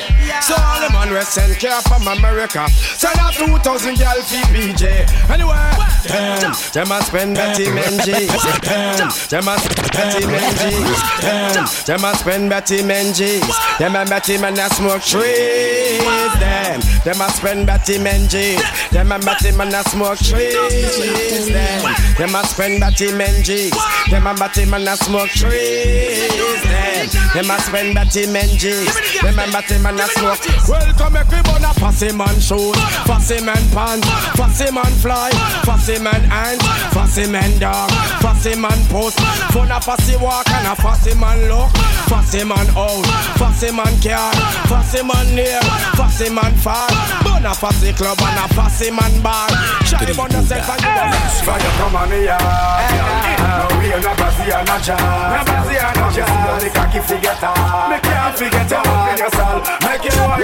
So 0.42 0.56
all 0.56 0.80
the 0.80 0.88
man 0.94 1.12
we 1.12 1.20
send 1.22 1.60
care 1.60 1.82
from 1.82 2.08
America. 2.08 2.70
Send 2.96 3.20
out 3.20 3.34
2,000 3.34 3.98
gal 3.98 4.16
for 4.24 4.48
PJ. 4.56 5.04
Anyway, 5.30 5.60
damn, 6.08 6.56
them 6.72 6.92
a 6.92 7.04
spend 7.04 7.36
Betty 7.36 7.66
Menji. 7.66 8.32
Damn, 8.64 9.12
them 9.28 9.48
a 9.50 9.60
spend 9.60 9.92
Betty 9.92 10.24
Menji. 10.24 10.72
Damn, 11.20 11.68
them 11.86 12.06
a 12.06 12.16
spend 12.16 12.50
Betty 12.50 12.78
Menji. 12.80 13.42
Them 13.78 13.96
a 13.98 14.06
Betty 14.06 14.38
man 14.38 14.58
a 14.60 14.70
smoke 14.70 15.02
trees. 15.02 16.00
Them, 16.40 16.80
them 17.04 17.22
a 17.22 17.30
spend 17.30 17.68
Betty 17.68 17.98
Menji. 17.98 18.56
Them 18.92 19.12
a 19.12 19.20
Betty 19.20 19.52
man 19.52 19.74
a 19.76 19.84
smoke 19.84 20.18
trees. 20.20 21.48
Them, 21.52 21.94
them 22.18 22.36
a 22.36 22.48
spend 22.48 22.80
Betty 22.80 23.08
Menji. 23.08 23.70
Them 24.10 24.28
a 24.28 24.34
Betty 24.34 24.66
man 24.66 24.88
a 24.88 24.96
smoke 24.96 25.30
trees. 25.30 25.73
Them, 25.74 27.10
them 27.34 27.52
a 27.52 27.60
spend 27.60 27.96
Betty 27.96 28.26
Menji. 28.30 28.86
Them 29.22 29.40
a 29.40 29.52
Betty 29.52 29.82
man 29.82 30.00
a 30.00 30.06
smoke. 30.08 30.40
Welcome 30.70 31.18
everyone 31.18 31.66
a 31.66 31.74
fussy 31.74 32.12
man 32.16 32.40
shoes, 32.40 32.78
fussy 33.10 33.44
man 33.44 33.64
pants, 33.74 34.08
fussy 34.38 34.72
man 34.72 34.94
fly, 35.02 35.32
fussy 35.66 36.00
man 36.00 36.22
ant, 36.32 36.62
fussy 36.94 37.28
man 37.28 37.52
dog, 37.60 37.90
fussy 38.22 38.56
man 38.56 38.78
post. 38.88 39.20
Fun 39.52 39.72
a 39.72 39.82
fussy 39.82 40.16
walk 40.18 40.50
and 40.50 40.68
a 40.68 40.76
fussy 40.76 41.14
man 41.18 41.50
look, 41.50 41.70
fussy 42.08 42.44
man 42.44 42.68
out, 42.78 43.06
fussy 43.36 43.72
man 43.72 43.94
car, 44.02 44.32
fussy 44.70 45.04
man 45.04 45.26
near, 45.36 45.60
fussy 45.98 46.30
man 46.30 46.54
far. 46.62 46.88
Bun 47.24 47.46
a 47.46 47.54
fussy 47.54 47.92
club 47.94 48.18
and 48.22 48.40
a 48.40 48.48
fussy 48.54 48.92
man 48.92 49.14
bar. 49.22 49.50
Try 49.90 50.14
bun 50.14 50.32
yourself 50.32 50.70
and 50.70 50.82
you 50.82 50.94
a 50.94 51.34
Fire 51.44 51.74
come 51.78 51.96
on 51.96 52.10
me 52.10 52.26
yard. 52.26 53.82
We 53.82 53.92
are 53.92 54.00
not 54.00 54.16
Brazil 54.16 54.54
and 54.54 54.70
a 54.70 54.78
jar. 54.80 54.98
Not 55.00 55.46
Brazil 55.46 55.63
and 55.72 55.98
a 55.98 56.08
jar. 56.12 56.60
Cocky 56.74 57.00
forget 57.00 57.40
her. 57.40 57.90
Me 57.90 57.98
can't 58.00 58.36
forget 58.38 58.72
her. 58.72 58.84
Up 58.84 59.12
in 59.12 59.18
your 59.18 59.32
soul. 59.32 59.60
Make 59.84 60.04
you 60.04 60.16
wine 60.20 60.44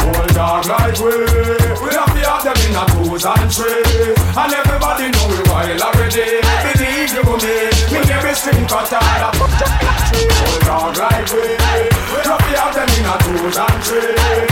Hold 0.00 0.32
dog 0.34 0.66
like 0.66 0.98
we. 0.98 1.12
We 1.80 1.90
have 1.94 2.12
to 2.12 2.22
have 2.24 2.42
them 2.44 2.58
in 2.64 2.76
a 2.76 2.84
twos 2.88 3.24
and 3.24 3.48
three. 3.52 4.14
And 4.36 4.52
everybody 4.52 5.10
know 5.10 5.26
we 5.28 5.38
wild 5.48 5.80
already. 5.80 6.40
Believe 6.72 7.12
you 7.14 7.24
me. 7.24 7.56
Me 7.92 8.00
never 8.08 8.34
string 8.34 8.66
cut 8.66 8.92
out. 8.92 9.36
Hold 9.36 10.62
dog 10.64 10.96
like 10.96 11.28
we. 11.32 11.56
We 12.12 12.20
have 12.24 12.40
to 12.40 12.54
have 12.58 12.74
them 12.74 12.90
in 12.96 13.06
a 13.06 13.14
twos 13.20 13.56
and 13.56 13.84
three. 13.84 14.49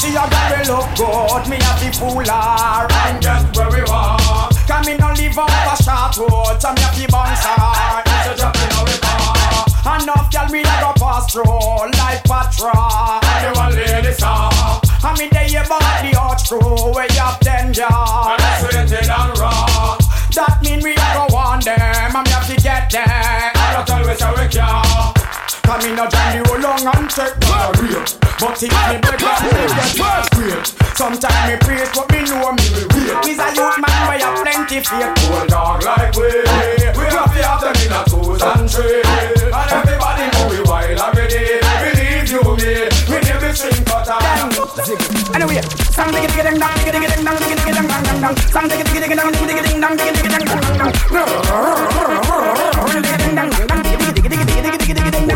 See 0.00 0.16
a 0.16 0.24
girl 0.24 0.48
we 0.56 0.64
look 0.64 0.88
good, 0.96 1.44
me 1.50 1.56
have 1.60 1.78
to 1.80 1.92
fool 1.98 2.24
her 2.24 2.88
And 3.04 3.20
get 3.20 3.54
where 3.54 3.68
we 3.68 3.82
want. 3.84 4.56
Come 4.66 4.86
me 4.86 4.96
no 4.96 5.12
live 5.12 5.36
on 5.38 5.50
a 5.50 5.76
short 5.76 6.16
road, 6.16 6.56
so 6.60 6.72
me 6.72 6.80
have 6.80 6.96
to 6.96 7.06
bounce 7.12 7.44
her 7.44 8.02
So 8.24 8.32
jump 8.34 8.56
in 8.56 8.72
our 8.80 8.96
car. 9.04 10.00
Enough 10.00 10.32
girl 10.32 10.48
me 10.48 10.60
a 10.60 10.74
go 10.80 10.92
pass 10.96 11.30
through 11.32 11.44
like 11.44 12.24
patrol 12.24 13.20
You 13.44 13.52
want 13.54 13.74
lady 13.74 14.12
song. 14.12 14.80
And 15.04 15.18
me 15.18 15.28
dey 15.28 15.54
about 15.56 16.00
the 16.00 16.16
arch 16.18 16.48
crew 16.48 16.92
way 16.96 17.08
up 17.20 17.40
danger 17.40 17.84
And 17.84 18.40
that's 18.40 18.62
waiting 18.64 19.10
and 19.10 19.38
raw. 19.38 19.98
That 20.34 20.62
mean 20.62 20.80
we 20.82 20.92
a 20.92 21.08
go 21.12 21.26
want 21.34 21.64
them, 21.64 21.78
and 21.78 22.12
me 22.24 22.30
have 22.30 22.46
to 22.48 22.56
get 22.56 22.90
them 22.90 23.04
I 23.06 23.84
don't 23.86 24.06
we 24.06 24.14
say 24.14 24.30
we 24.32 24.48
can. 24.48 25.19
Come 25.70 25.86
in 25.86 25.94
a 25.94 26.10
journey 26.10 26.42
roll 26.50 26.58
long 26.66 26.82
and 26.82 27.06
check 27.06 27.30
my 27.46 27.70
real 27.78 28.02
But 28.42 28.58
if 28.58 28.74
me 28.74 28.98
break 29.06 29.22
up, 29.22 29.38
me 29.38 29.54
get 29.70 29.94
first 29.94 30.34
grade 30.34 30.66
Sometimes 30.98 31.46
me 31.46 31.54
praise, 31.62 31.86
but 31.94 32.10
me 32.10 32.26
know 32.26 32.50
me 32.58 32.66
will 32.74 32.90
wait 32.90 33.14
He's 33.22 33.38
a 33.38 33.54
youth 33.54 33.78
man 33.78 34.00
where 34.10 34.18
you 34.18 34.34
plenty 34.42 34.82
faith 34.82 35.14
Hold 35.30 35.46
dog 35.46 35.86
like 35.86 36.10
we. 36.18 36.26
We 36.26 37.06
have 37.14 37.30
to 37.30 37.38
have 37.46 37.62
them 37.62 37.78
in 37.86 37.94
a 37.94 38.02
twos 38.02 38.42
and 38.42 38.66
three. 38.66 38.98
And 38.98 39.70
everybody 39.70 40.26
know 40.34 40.50
we 40.50 40.58
wild 40.66 40.98
already. 40.98 41.62
Believe 41.62 42.26
you 42.34 42.42
me. 42.58 42.90
We 43.06 43.22
never 43.22 43.54
string 43.54 43.86
cut 43.86 44.10
out. 44.10 44.26
Anyway, 45.38 45.62
sang 45.94 46.10
digga 46.10 46.34
digga 46.34 46.50
ding 46.50 46.58
dong, 46.58 46.74
digga 46.82 46.98
digga 46.98 47.14
ding 47.14 47.22
dong, 47.22 47.38
digga 47.38 47.54
digga 47.62 47.78
ding 47.78 47.86
dong 47.86 48.02
dong 48.10 48.18
dong. 48.18 48.34
Sang 48.50 48.66
digga 48.66 48.82
digga 48.90 49.06
ding 49.06 49.22
dong, 49.22 49.30
digga 49.38 49.62
ding 49.62 49.78
dong. 49.78 49.94
Ding 49.94 50.18
dong 50.18 50.34
dong 53.38 53.66
dong, 53.70 53.89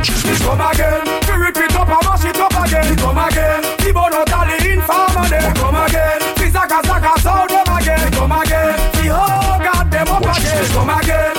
digga. 0.05 0.31
We 0.31 0.39
come 0.39 0.61
again. 0.61 1.05
We 1.29 1.35
rip 1.43 1.57
it 1.57 1.75
up 1.77 1.89
and 1.89 2.05
mash 2.05 2.25
it 2.25 2.37
up 2.37 2.53
again. 2.53 2.91
We 2.91 2.97
come 2.97 3.19
again. 3.19 3.63
The 3.79 3.93
bono 3.93 4.25
tally 4.25 4.73
informer 4.73 5.23
We 5.23 5.29
them. 5.31 5.55
come 5.55 5.77
again. 5.77 6.21
The 6.37 6.51
zaga 6.51 6.81
zaga 6.87 7.21
sound 7.21 7.51
them 7.51 7.77
again. 7.77 8.01
We 8.05 8.11
come 8.17 8.33
again. 8.33 8.77
The 8.93 9.09
whole 9.15 9.59
god 9.65 9.91
them 9.91 10.09
up 10.09 10.23
again. 10.23 10.63
We 10.63 10.69
come 10.75 10.91
again. 10.91 11.34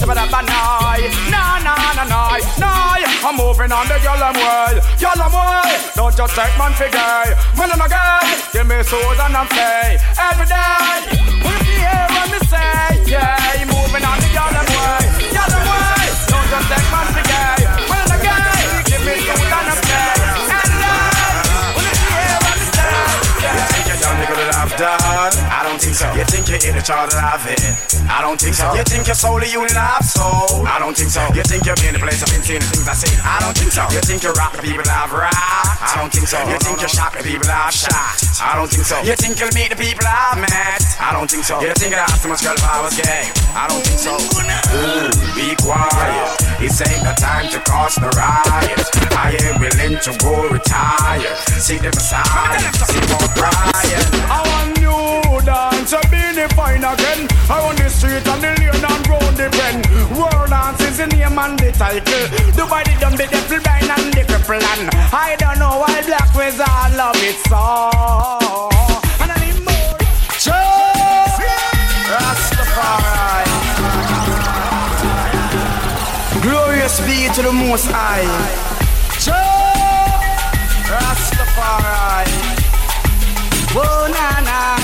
Na. 0.00 0.14
Sabadabanai. 0.14 1.30
Na, 1.30 1.58
na, 1.58 1.74
na, 1.74 2.04
na, 2.04 2.04
na. 2.04 2.78
I'm 3.24 3.36
moving 3.36 3.72
on 3.72 3.86
the 3.88 3.94
I'm 3.98 4.34
way. 4.34 4.80
I'm 5.02 5.32
way. 5.32 5.90
Don't 5.94 6.16
just 6.16 6.34
take 6.34 6.56
man 6.58 6.72
for 6.74 6.88
gay. 6.88 7.34
Man, 7.58 7.70
I'm 7.72 7.80
a 7.80 7.88
guy. 7.88 8.22
Give 8.52 8.66
me 8.66 8.82
soul 8.84 9.20
and 9.20 9.36
I'm 9.36 9.46
play. 9.48 9.98
Every 10.16 10.46
day. 10.46 11.18
Will 11.42 11.60
you 11.66 11.76
hear 11.82 12.06
what 12.14 12.30
me 12.30 12.38
say? 12.46 13.04
Yeah, 13.10 13.36
moving 13.66 14.04
on 14.06 14.18
the 14.22 14.28
I'm 14.38 14.66
way. 14.70 15.02
I'm 15.34 15.66
way. 15.66 16.06
Don't 16.30 16.48
just 16.48 16.68
take 16.70 16.88
man 16.94 17.06
for 17.12 17.24
gay. 17.26 17.58
Man, 17.90 18.00
I'm 18.06 18.14
a 18.14 18.18
guy. 18.22 18.86
Give 18.86 19.02
me 19.02 19.14
soul 19.26 19.44
and 19.44 19.68
I'm 19.68 19.80
play. 19.82 20.14
Every 20.56 20.78
day. 20.78 21.34
Will 21.74 21.84
you 21.84 22.08
hear 22.08 22.36
what 22.44 22.56
me 22.56 22.66
say? 22.70 22.96
Yeah. 23.42 23.66
think 23.66 23.84
you're 23.90 24.00
young 24.00 24.16
nigga 24.22 24.34
that 24.40 24.56
I've 24.62 24.74
done? 24.78 25.37
Don't 25.78 25.94
think 25.94 26.02
so. 26.02 26.10
You 26.18 26.26
think 26.26 26.50
you're 26.50 26.64
in 26.66 26.74
the 26.74 26.82
chart 26.82 27.06
that 27.14 27.22
I've 27.22 27.38
hit? 27.46 27.62
I 28.10 28.18
don't 28.18 28.34
think 28.34 28.58
so. 28.58 28.74
You 28.74 28.82
think 28.82 29.06
you're 29.06 29.14
solely 29.14 29.46
you 29.46 29.62
and 29.62 29.78
I've 29.78 30.02
sold? 30.02 30.66
I 30.66 30.82
don't 30.82 30.90
think 30.90 31.06
so. 31.06 31.22
You 31.30 31.46
think 31.46 31.70
you've 31.70 31.78
been 31.78 31.94
the 31.94 32.02
place 32.02 32.18
I've 32.18 32.34
been 32.34 32.42
seeing 32.42 32.58
things 32.58 32.82
I 32.82 32.98
see? 32.98 33.14
I 33.22 33.38
don't 33.38 33.54
think 33.54 33.70
so. 33.70 33.86
You 33.94 34.02
think 34.02 34.26
you 34.26 34.34
rock 34.34 34.58
the 34.58 34.62
people 34.66 34.82
I've 34.82 35.14
rocked? 35.14 35.38
I 35.38 35.94
don't 35.94 36.10
think 36.10 36.26
so. 36.26 36.42
You 36.50 36.58
think 36.58 36.82
you 36.82 36.90
shock 36.90 37.14
the 37.14 37.22
people 37.22 37.46
I've 37.46 37.70
shot? 37.70 38.18
I 38.42 38.58
don't 38.58 38.66
think 38.66 38.90
so. 38.90 38.98
You 39.06 39.14
think 39.14 39.38
you'll 39.38 39.54
meet 39.54 39.70
the 39.70 39.78
people 39.78 40.02
I've 40.02 40.42
met? 40.42 40.82
I 40.98 41.14
don't 41.14 41.30
think 41.30 41.46
so. 41.46 41.62
You 41.62 41.70
think 41.78 41.94
I'd 41.94 42.10
ask 42.10 42.26
much 42.26 42.42
girl 42.42 42.58
if 42.58 42.66
I 42.66 42.82
was 42.82 42.98
gay? 42.98 43.30
I 43.54 43.70
don't 43.70 43.78
think 43.86 44.02
so. 44.02 44.18
Ooh, 44.18 45.14
be 45.38 45.54
quiet. 45.62 46.42
This 46.58 46.82
ain't 46.82 47.06
the 47.06 47.14
time 47.22 47.54
to 47.54 47.62
cause 47.62 47.94
the 48.02 48.10
riot. 48.18 48.82
I 49.14 49.38
ain't 49.46 49.62
willing 49.62 49.94
to 49.94 50.10
go 50.18 50.42
retire. 50.50 51.38
See 51.62 51.78
the 51.78 51.94
Messiah, 51.94 52.66
see 52.82 52.98
more 53.14 53.30
Brian. 53.38 54.02
I 54.26 54.42
want 54.42 54.74
new 54.82 55.07
dance, 55.44 55.92
a 55.92 56.00
be 56.10 56.20
defined 56.34 56.84
again. 56.84 57.28
I 57.50 57.60
want 57.64 57.78
the 57.78 57.88
street 57.88 58.26
and 58.26 58.42
the 58.42 58.50
lane 58.58 58.84
and 58.84 59.08
round 59.08 59.36
the 59.36 59.48
bend. 59.50 59.86
World 60.16 60.50
dance 60.50 60.80
is 60.80 60.98
the 60.98 61.06
name 61.06 61.38
and 61.38 61.58
the 61.58 61.72
title. 61.72 62.24
The 62.56 62.64
dumb, 63.00 63.16
the 63.16 63.26
devil 63.26 63.60
blind 63.60 63.90
and 63.90 64.12
the 64.14 64.22
cripple 64.24 64.62
and 64.62 64.90
I 65.12 65.36
don't 65.38 65.58
know 65.58 65.78
why 65.82 66.02
black 66.06 66.34
all 66.34 66.90
love 66.96 67.20
it 67.22 67.36
so. 67.46 67.62
And 69.22 69.30
I 69.30 69.36
need 69.44 69.60
more. 69.66 69.98
Joe 70.38 70.54
Rastafari. 72.12 73.46
Glorious 76.42 77.00
be 77.06 77.28
to 77.34 77.42
the 77.42 77.52
Most 77.52 77.86
High. 77.90 78.26
Joe 79.20 79.34
Rastafari. 80.88 82.48
Oh, 83.76 84.08
na 84.08 84.40
na 84.40 84.40
na 84.40 84.77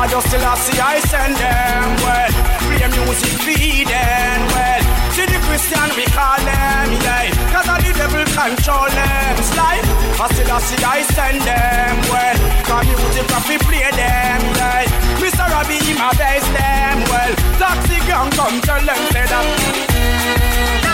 I 0.00 0.08
just 0.08 0.28
still 0.28 0.40
I 0.40 0.54
see 0.56 0.80
I 0.80 0.98
send 1.12 1.36
them. 1.36 1.84
Well, 2.00 2.32
play 2.64 2.88
music 2.88 3.36
feeding. 3.44 4.40
Well, 4.48 4.82
See 5.12 5.28
the 5.28 5.36
Christian 5.44 5.88
we 5.92 6.08
call 6.16 6.40
them. 6.40 6.88
Yeah, 7.04 7.28
cause 7.52 7.68
I 7.68 7.76
the 7.84 7.92
devil 7.92 8.24
control 8.32 8.88
them. 8.88 9.32
It's 9.36 9.52
like 9.60 9.84
I 10.16 10.26
still 10.32 10.52
I 10.56 10.58
see 10.64 10.80
I 10.80 11.02
send 11.04 11.40
them. 11.44 11.94
Well, 12.08 12.36
cause 12.64 12.88
music 12.88 13.28
we 13.44 13.56
play 13.60 13.92
them. 13.92 14.40
Yeah, 14.56 14.88
Mr. 15.20 15.44
Robbie 15.52 15.92
my 15.92 16.16
base 16.16 16.48
them. 16.48 16.96
Well, 17.12 17.32
toxic 17.60 18.00
young 18.08 18.30
come 18.32 18.56
tell 18.64 18.80
them 18.80 19.00
say 19.12 19.26
that. 19.28 20.89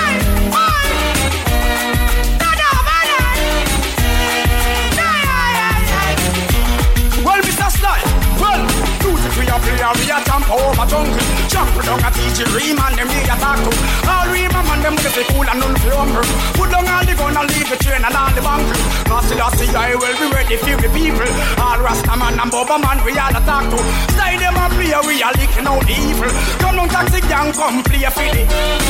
We 9.37 9.45
a 9.49 9.57
play 9.61 9.77
and 9.77 9.97
we 10.01 10.09
a 10.09 10.19
jump 10.25 10.49
over 10.49 10.73
oh, 10.73 10.87
jungle. 10.89 11.27
Jump 11.49 11.73
down 11.85 12.01
a 12.01 12.11
teach 12.13 12.41
ream 12.57 12.79
and 12.81 12.95
them 12.97 13.09
oh. 13.09 13.13
we 13.13 13.29
a 13.29 13.37
talk 13.37 13.59
to. 13.61 13.71
All 14.09 14.27
ream 14.33 14.53
a 14.53 14.61
man 14.65 14.81
them 14.81 14.97
with 14.97 15.13
the 15.13 15.25
cool 15.33 15.45
and 15.45 15.61
none 15.61 15.77
oh. 15.77 15.97
humble. 15.97 16.27
Put 16.57 16.69
down 16.73 16.89
all 16.89 17.05
the 17.05 17.15
gun 17.15 17.37
and 17.37 17.49
leave 17.53 17.69
the 17.69 17.77
train 17.77 18.03
and 18.05 18.17
all 18.17 18.33
the 18.33 18.43
bunker. 18.43 18.79
Nasty 19.09 19.35
Lassie, 19.37 19.71
I 19.77 19.95
will 19.95 20.17
be 20.17 20.27
ready 20.33 20.57
for 20.57 20.77
the 20.81 20.89
people. 20.91 21.31
All 21.61 21.79
Rasta 21.81 22.15
man 22.17 22.41
and 22.41 22.51
Bubba 22.51 22.77
man 22.81 22.99
we 23.05 23.13
a 23.13 23.29
talk 23.45 23.65
to. 23.69 23.79
Slide 24.17 24.41
them 24.41 24.57
a 24.57 24.67
play, 24.73 24.97
we 25.05 25.21
a 25.21 25.29
licking 25.37 25.69
out 25.69 25.85
the 25.85 25.95
evil. 25.95 26.33
Come 26.65 26.81
on, 26.81 26.89
taxi 26.89 27.21
gang, 27.29 27.53
come 27.53 27.85
play 27.85 28.09
for 28.09 28.27
the. 28.33 28.86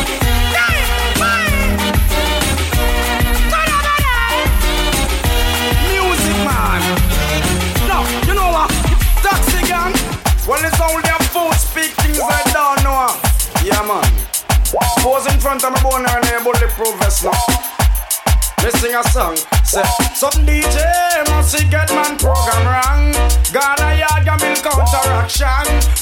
Of 15.56 15.72
my 15.72 15.82
bone 15.82 16.04
and 16.04 16.20
a 16.20 16.44
bulletproof 16.44 17.00
vest 17.00 17.24
now. 17.24 17.32
Me 18.60 18.92
a 18.92 19.02
song, 19.08 19.36
say 19.64 19.80
Some 20.12 20.44
DJ 20.44 20.76
must 21.32 21.56
get 21.70 21.88
man 21.96 22.18
program 22.18 22.60
wrong. 22.68 23.12
God 23.56 23.80
a 23.80 23.96
yard 23.96 24.20
can 24.26 24.36
build 24.36 24.60
counteraction 24.60 25.48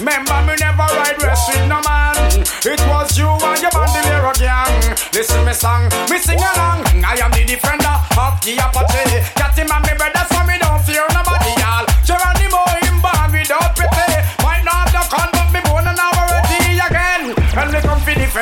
Remember 0.00 0.42
me 0.42 0.58
never 0.58 0.90
ride 0.98 1.22
rest 1.22 1.54
with 1.54 1.68
no 1.68 1.78
man. 1.86 2.42
It 2.66 2.82
was 2.90 3.16
you 3.16 3.30
and 3.30 3.62
your 3.62 3.70
bandolero 3.70 4.32
gang. 4.42 4.98
Listen 5.14 5.44
me 5.46 5.52
song, 5.52 5.86
me 6.10 6.18
sing 6.18 6.42
along. 6.42 6.82
I 7.06 7.14
am 7.22 7.30
the 7.30 7.44
defender 7.46 7.94
of 8.18 8.34
the 8.42 8.58
Apache 8.58 9.22
Got 9.38 9.54
him 9.54 9.70
me 9.70 9.94
brothers 9.94 10.28
so 10.34 10.42
me 10.50 10.58
don't 10.58 10.82
fear 10.82 11.06
no 11.14 11.22
y'all 11.22 11.33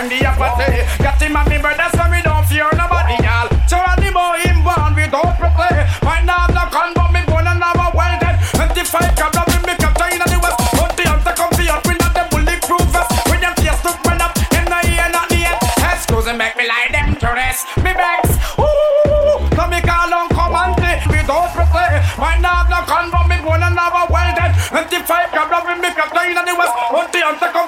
defend 0.09 0.23
the 0.23 0.29
Apache 0.29 1.03
Got 1.03 1.23
him 1.23 1.37
and 1.37 1.49
me 1.49 1.59
brothers 1.59 1.93
so 1.93 2.11
we 2.11 2.23
don't 2.23 2.47
fear 2.47 2.69
nobody 2.73 2.92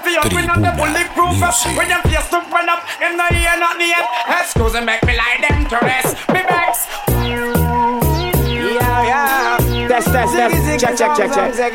fi 0.05 0.17
up 0.21 0.29
in 0.29 0.47
the 0.63 0.73
bulletproof 0.77 1.35
vest 1.41 1.67
uh, 1.67 1.73
When 1.75 1.89
them 1.89 2.03
face 2.05 2.31
look 2.31 2.47
run 2.53 2.69
up 2.69 2.85
in 3.01 3.17
the 3.17 3.27
ear 3.33 3.57
not 3.59 3.79
the 3.81 3.89
head 3.89 4.07
Excuse 4.45 4.75
me 4.75 4.85
make 4.85 5.03
me 5.05 5.17
lie 5.17 5.41
them 5.41 5.65
to 5.73 5.79
rest 5.81 6.17
Me 6.29 6.41
vex 6.45 6.87
Yeah, 8.75 9.05
yeah. 9.11 9.89
Test, 9.89 10.09
test, 10.09 10.35
test. 10.35 10.81
Check, 10.81 10.97
check, 10.97 11.17
check, 11.17 11.31
check. 11.33 11.75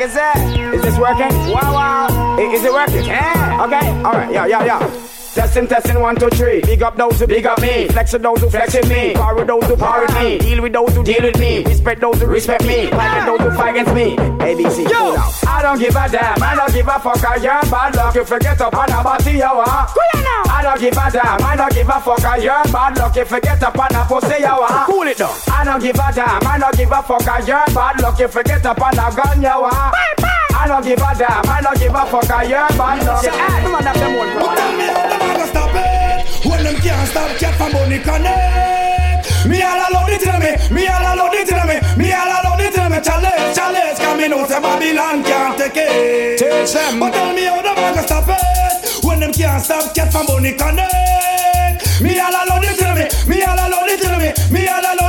Is 0.74 0.82
this 0.82 0.98
working? 0.98 1.32
Wow, 1.50 1.72
wow. 1.72 2.38
Is 2.38 2.64
it 2.64 2.72
working? 2.72 3.04
Yeah. 3.04 3.64
Okay. 3.64 3.88
All 4.04 4.12
right. 4.12 4.32
Yeah, 4.32 4.46
yeah, 4.46 4.64
yeah. 4.64 5.19
Testing, 5.34 5.68
testing, 5.68 6.00
one, 6.00 6.16
two, 6.16 6.28
three. 6.30 6.60
Big 6.62 6.82
up 6.82 6.96
those 6.96 7.20
who 7.20 7.26
big 7.26 7.46
up 7.46 7.60
me. 7.60 7.86
Flex 7.88 8.12
with 8.12 8.22
those 8.22 8.40
who 8.40 8.50
flex 8.50 8.74
with 8.74 8.88
me. 8.88 9.14
Power 9.14 9.36
with 9.36 9.46
those 9.46 9.64
who 9.64 9.76
power 9.76 10.00
with 10.02 10.14
me. 10.16 10.38
Deal 10.38 10.60
with 10.60 10.72
those 10.72 10.94
who 10.96 11.04
deal 11.04 11.22
with 11.22 11.38
me. 11.38 11.62
Respect 11.62 12.00
those 12.00 12.20
who 12.20 12.26
respect 12.26 12.66
me. 12.66 12.90
Fight 12.90 13.16
with 13.16 13.26
those 13.26 13.40
who 13.48 13.56
fight 13.56 13.70
against 13.70 13.94
me. 13.94 14.16
ABC. 14.16 14.90
Yo. 14.90 15.14
I 15.48 15.62
don't 15.62 15.78
give 15.78 15.94
a 15.94 16.08
damn. 16.08 16.42
I 16.42 16.56
don't 16.56 16.72
give 16.72 16.88
a 16.88 16.98
fuck. 16.98 17.24
I 17.24 17.36
you're 17.36 17.70
bad 17.70 17.94
luck. 17.94 18.14
You 18.16 18.24
forget 18.24 18.60
up 18.60 18.74
on 18.74 18.90
a 18.90 19.04
body, 19.04 19.32
you 19.32 19.44
are. 19.44 19.86
I 20.50 20.62
don't 20.62 20.80
give 20.80 20.98
a 20.98 21.10
damn. 21.10 21.42
I 21.42 21.56
don't 21.56 21.72
give 21.72 21.88
a 21.88 22.00
fuck. 22.00 22.24
I 22.24 22.36
you're 22.38 22.64
bad 22.72 22.98
luck. 22.98 23.14
You 23.14 23.24
forget 23.24 23.62
up 23.62 23.78
on 23.78 23.94
a 23.94 24.04
pussy, 24.04 24.40
you 24.40 24.46
are. 24.46 24.86
Cool 24.86 25.06
it 25.06 25.18
down. 25.18 25.34
I 25.52 25.64
don't 25.64 25.80
give 25.80 25.94
a 25.94 26.12
damn. 26.12 26.46
I 26.46 26.58
don't 26.58 26.76
give 26.76 26.90
a 26.90 27.02
fuck. 27.02 27.28
I 27.28 27.38
you're 27.46 27.74
bad 27.74 28.02
luck. 28.02 28.18
You 28.18 28.28
forget 28.28 28.66
up 28.66 28.82
on 28.82 28.98
a 28.98 29.14
gun, 29.14 29.42
you 29.42 29.48
are. 29.48 29.92
I 30.60 30.68
don't 30.68 30.84
give 30.84 31.00
a 31.00 31.16
damn. 31.16 31.40
I 31.48 31.62
don't 31.64 31.78
give 31.80 31.94
a 31.96 32.04
fuck. 32.04 32.28
I 32.28 32.44
you're 32.44 32.68
bad 32.76 33.00
luck. 33.08 33.24
Yeah, 33.24 33.64
come 33.64 33.74
on, 33.76 33.80
that's 33.80 33.96
them 33.96 34.12
one. 34.12 34.28
But 34.36 34.60
tell 34.60 34.72
me 34.76 34.86
how 34.92 35.08
them 35.08 35.24
a 35.24 35.32
go 35.40 35.44
stop 35.48 35.72
it? 35.72 36.44
When 36.44 36.60
them 36.60 36.76
can't 36.84 37.08
stop 37.08 37.32
cat 37.40 37.56
from 37.56 37.72
Bunny 37.72 37.96
Connect. 37.96 39.24
Me 39.48 39.56
all 39.64 39.80
alone 39.88 40.12
it 40.12 40.20
tell 40.20 40.36
me. 40.36 40.52
Me 40.68 40.84
all 40.84 41.00
alone 41.00 41.32
it 41.32 41.48
tell 41.48 41.64
me. 41.64 41.80
Me 41.96 42.12
all 42.12 42.28
alone 42.28 42.60
it 42.60 42.76
tell 42.76 42.92
me. 42.92 43.00
Challenge, 43.00 43.56
challenge 43.56 43.98
Cause 44.04 44.16
me 44.20 44.28
know 44.28 44.44
oh, 44.44 44.48
say 44.52 44.60
Babylon 44.60 45.24
can't 45.24 45.56
take 45.56 45.80
it. 45.80 46.36
Teach 46.36 46.76
them 46.76 47.00
But 47.00 47.16
tell 47.16 47.32
me 47.32 47.48
how 47.48 47.64
them 47.64 47.80
a 47.80 47.96
go 47.96 48.02
stop 48.04 48.28
it. 48.28 49.00
When 49.00 49.16
them 49.20 49.32
can't 49.32 49.64
stop 49.64 49.96
cat 49.96 50.12
from 50.12 50.28
Bunny 50.28 50.52
Connect. 50.60 52.04
Me 52.04 52.20
all 52.20 52.36
alone 52.36 52.68
it 52.68 52.76
tell 52.76 52.92
me. 52.92 53.08
Me 53.24 53.40
all 53.48 53.56
alone 53.56 53.88
it 53.88 53.96
tell 53.96 54.20
me. 54.20 54.28
Me 54.52 54.68
all 54.68 54.84
alone 54.84 54.99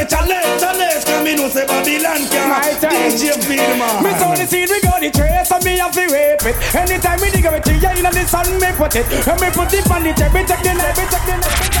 me 0.00 0.06
Challenge, 0.08 0.60
challenge 0.60 1.04
Cause 1.04 1.24
me 1.24 1.36
know 1.36 1.48
say 1.48 1.66
Babylon 1.66 2.24
My 2.48 2.60
can't 2.64 2.80
time. 2.80 3.12
DJ 3.12 3.36
Bill 3.44 3.76
man 3.76 4.04
Me 4.04 4.10
saw 4.16 4.32
the 4.34 4.46
seed, 4.48 4.68
we 4.68 4.80
got 4.80 5.00
the 5.00 5.10
trace, 5.12 5.52
and 5.52 5.64
me 5.64 5.76
have 5.76 5.92
to 5.92 6.04
rape 6.08 6.44
it. 6.44 6.56
Anytime 6.74 7.20
we 7.20 7.28
dig 7.30 7.44
a 7.44 7.60
tree, 7.60 7.76
in 7.76 8.04
the 8.04 8.24
sun, 8.24 8.48
me 8.60 8.70
put 8.76 8.96
it. 8.96 9.04
And 9.28 9.40
me 9.40 9.48
put 9.52 9.72
it 9.72 9.84
on 9.90 10.02
the 10.02 10.12
table, 10.16 10.40
we 10.40 10.46
check 10.48 10.62
the 10.64 10.72
night, 10.72 10.96
we 10.96 11.04
check 11.08 11.24
the 11.28 11.36
night. 11.36 11.80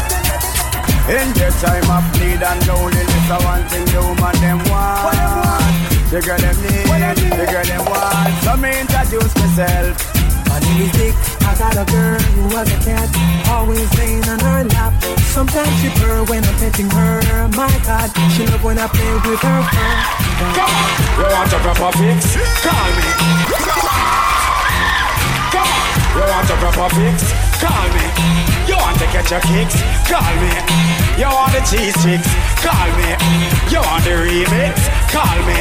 In 1.10 1.32
their 1.34 1.50
time 1.58 1.90
of 1.90 2.06
need 2.20 2.42
and 2.42 2.60
loneliness, 2.68 3.30
I 3.30 3.38
want 3.42 3.64
thing 3.70 3.84
the 3.86 4.00
woman 4.04 4.36
them 4.40 4.60
want. 4.70 5.70
The 6.10 6.20
girl 6.20 6.38
them 6.38 6.56
need, 6.62 6.86
the 7.34 7.46
girl 7.50 7.64
them 7.64 7.84
want. 7.86 8.34
So 8.44 8.56
me 8.56 8.80
introduce 8.80 9.34
myself. 9.36 10.19
Name 10.60 10.90
Dick. 10.92 11.14
I 11.42 11.54
got 11.58 11.76
a 11.76 11.84
girl 11.90 12.20
who 12.36 12.42
was 12.54 12.68
a 12.72 12.78
cat, 12.84 13.08
always 13.48 13.88
laying 13.98 14.24
on 14.28 14.38
her 14.40 14.64
lap. 14.64 14.92
Sometimes 15.20 15.72
she 15.80 15.88
purr 16.00 16.24
when 16.24 16.44
I'm 16.44 16.56
petting 16.58 16.90
her. 16.90 17.48
My 17.56 17.70
God, 17.84 18.10
she 18.32 18.46
love 18.46 18.64
when 18.64 18.78
I 18.78 18.86
play 18.88 19.14
with 19.24 19.40
her 19.40 19.62
fur. 19.70 20.20
You 20.40 21.26
want 21.28 21.52
a 21.52 21.58
proper 21.60 21.90
fix? 21.98 22.36
Call 22.64 22.88
me. 22.96 23.06
Come 25.52 25.68
on. 25.68 25.88
You 26.16 26.24
want 26.28 26.50
a 26.50 26.56
proper 26.56 26.88
fix? 26.94 27.16
Call 27.60 27.88
me. 27.94 28.49
You 28.70 28.78
want 28.78 29.02
to 29.02 29.06
catch 29.10 29.34
your 29.34 29.42
kicks? 29.42 29.74
Call 30.06 30.22
me. 30.38 30.54
You 31.18 31.26
want 31.26 31.50
the 31.50 31.62
cheese 31.66 31.90
sticks? 31.98 32.30
Call 32.62 32.86
me. 33.02 33.18
You 33.66 33.82
want 33.82 34.06
the 34.06 34.14
remix? 34.14 34.78
Call 35.10 35.38
me. 35.42 35.58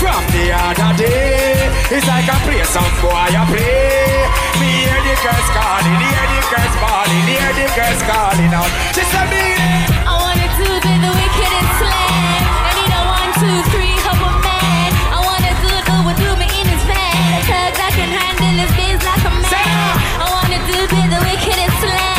From 0.00 0.24
the 0.32 0.56
other 0.56 0.96
day, 0.96 1.68
it's 1.92 2.08
like 2.08 2.24
I 2.24 2.40
play 2.48 2.64
some 2.64 2.88
boy 3.04 3.36
I 3.36 3.44
play. 3.52 4.24
Me 4.64 4.88
hear 4.88 4.96
the 4.96 5.12
girls 5.20 5.48
calling, 5.52 6.00
hear 6.00 6.24
the 6.24 6.40
girls 6.48 6.74
bawling, 6.80 7.26
hear 7.28 7.52
the 7.52 7.66
girls 7.76 8.00
calling 8.08 8.52
out. 8.56 8.70
Just 8.96 9.12
a 9.12 9.28
minute. 9.28 9.92
I 10.08 10.14
wanna 10.16 10.48
do 10.56 10.68
the, 10.72 10.92
the 11.04 11.10
wicked 11.20 11.52
and 11.52 11.68
slam. 11.76 12.40
I 12.64 12.70
need 12.80 12.92
a 12.96 13.02
one, 13.12 13.32
two, 13.44 13.58
three, 13.76 13.92
a 13.92 14.14
man. 14.40 14.90
I 15.12 15.20
wanna 15.20 15.52
do 15.60 15.72
the 15.84 15.96
with 16.00 16.16
do 16.16 16.30
me 16.40 16.48
in 16.48 16.64
his 16.64 16.84
van. 16.88 17.12
A 17.28 17.40
tug 17.44 17.72
that 17.76 17.92
can 17.92 18.08
handle 18.08 18.56
his 18.56 18.72
biz 18.72 19.04
like 19.04 19.20
a 19.20 19.32
man. 19.36 19.92
I 20.16 20.26
wanna 20.32 20.58
do 20.64 20.78
the, 20.88 21.00
the 21.12 21.20
wicked 21.28 21.60
and 21.60 21.74
slam. 21.84 22.17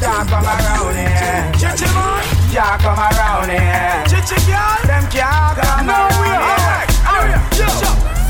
Can't 0.00 0.28
come 0.28 0.48
around 0.48 0.96
here. 0.96 1.52
Chichi 1.60 1.84
man. 1.92 2.24
Can't 2.48 2.80
come 2.80 2.96
around 2.96 3.50
here. 3.52 4.04
Chichi 4.08 4.36
girl. 4.48 4.80
Them 4.88 5.04
can't 5.12 5.56
come 5.60 5.86
no, 5.86 5.92
around 5.92 6.88
here. 7.20 7.80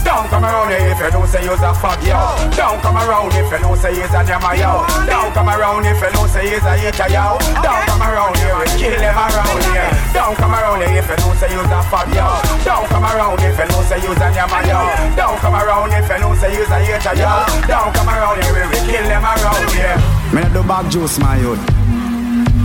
Don't 0.03 0.27
come 0.27 0.45
around 0.45 0.71
here 0.71 0.91
if 0.91 0.99
you 0.99 1.11
don't 1.11 1.29
say 1.31 1.45
you're 1.45 1.55
a 1.55 1.75
fuck 1.75 2.03
yo. 2.03 2.19
Don't 2.59 2.83
come 2.83 2.99
around 2.99 3.31
if 3.35 3.47
you 3.47 3.59
don't 3.63 3.79
say 3.79 3.95
you're 3.95 4.11
a 4.11 4.21
jammer 4.27 4.55
yo. 4.59 4.83
Don't 5.07 5.31
come 5.31 5.49
around 5.49 5.87
if 5.87 6.03
you 6.03 6.11
don't 6.11 6.27
say 6.27 6.51
you're 6.51 6.59
a 6.59 6.75
hater 6.75 7.07
yo. 7.07 7.39
Don't 7.63 7.87
come 7.87 8.03
around 8.03 8.35
here 8.39 8.59
and 8.59 8.71
kill 8.75 8.99
them 8.99 9.15
around 9.15 9.63
here. 9.71 9.91
Don't 10.11 10.35
come 10.35 10.55
around 10.55 10.83
here 10.83 10.99
if 10.99 11.07
you 11.07 11.17
don't 11.23 11.37
say 11.39 11.55
you're 11.55 11.63
a 11.63 11.83
fuck 11.87 12.11
yo. 12.11 12.27
Don't 12.67 12.87
come 12.91 13.07
around 13.07 13.39
if 13.39 13.55
you 13.55 13.67
don't 13.71 13.80
say 13.91 14.01
you're 14.03 14.13
a 14.13 14.33
jammer 14.33 14.63
yo. 14.71 14.79
Don't 15.17 15.39
come 15.41 15.55
around 15.55 15.91
if 15.93 16.09
you 16.09 16.19
don't 16.19 16.37
say 16.37 16.55
you're 16.55 16.65
a 16.65 16.79
hater 16.79 17.15
yo. 17.19 17.31
Don't 17.67 17.93
come 17.93 18.09
around 18.09 18.43
here 18.45 18.63
and 18.63 18.87
kill 18.87 19.07
them 19.11 19.25
around 19.25 19.71
here. 19.75 19.97
Me 20.33 20.41
no 20.43 20.63
do 20.63 20.69
bag 20.69 20.91
juice, 20.93 21.19
my 21.19 21.37
youth. 21.39 21.59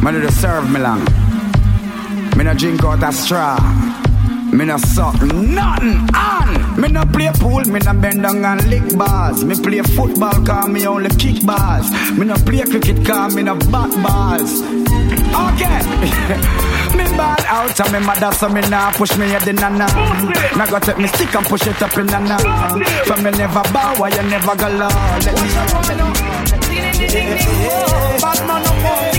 Me 0.03 0.11
no 0.11 0.21
do 0.21 0.29
serve 0.29 0.69
me 0.69 0.79
long. 0.79 1.03
Me 2.37 2.43
no 2.43 2.53
drink 2.53 2.83
out 2.83 3.03
a 3.03 3.11
straw. 3.11 3.57
Me 4.53 4.65
no 4.65 4.77
suck 4.77 5.19
nothing 5.23 5.97
on. 6.13 6.34
Me 6.85 6.91
no 6.91 7.03
play 7.03 7.31
pool, 7.39 7.65
me 7.65 7.79
no 7.79 7.93
bend 7.99 8.21
down 8.21 8.45
and 8.45 8.69
lick 8.69 8.95
bars. 8.95 9.43
Me 9.43 9.55
play 9.55 9.81
football, 9.81 10.45
cause 10.45 10.69
me 10.69 10.85
only 10.85 11.09
kick 11.17 11.43
bars. 11.43 11.89
Me 12.11 12.27
no 12.27 12.35
play 12.35 12.61
cricket, 12.61 13.03
cause 13.03 13.35
me 13.35 13.41
no 13.41 13.55
bat 13.55 13.89
balls. 14.05 14.61
Okay. 14.61 15.81
me 16.95 17.03
ball 17.17 17.41
out 17.49 17.79
and 17.79 17.91
me 17.91 17.99
mother 18.05 18.31
so 18.33 18.47
me 18.49 18.61
nah 18.69 18.91
push 18.91 19.17
me 19.17 19.25
head 19.29 19.47
in 19.47 19.57
a 19.57 19.69
nah. 19.71 19.87
Now 20.55 20.69
go 20.69 20.77
take 20.77 20.99
me 20.99 21.07
stick 21.07 21.33
and 21.33 21.47
push 21.47 21.65
it 21.65 21.81
up 21.81 21.97
in 21.97 22.07
a 22.07 22.19
nah. 22.19 22.37
For 23.05 23.17
me 23.19 23.31
never 23.31 23.63
bow, 23.73 23.95
why 23.97 24.09
you 24.09 24.21
never 24.29 24.55
go 24.55 24.69
low. 24.69 24.89
Let 25.25 25.33
me, 25.41 25.47
me. 25.97 26.05
Bad. 28.21 29.14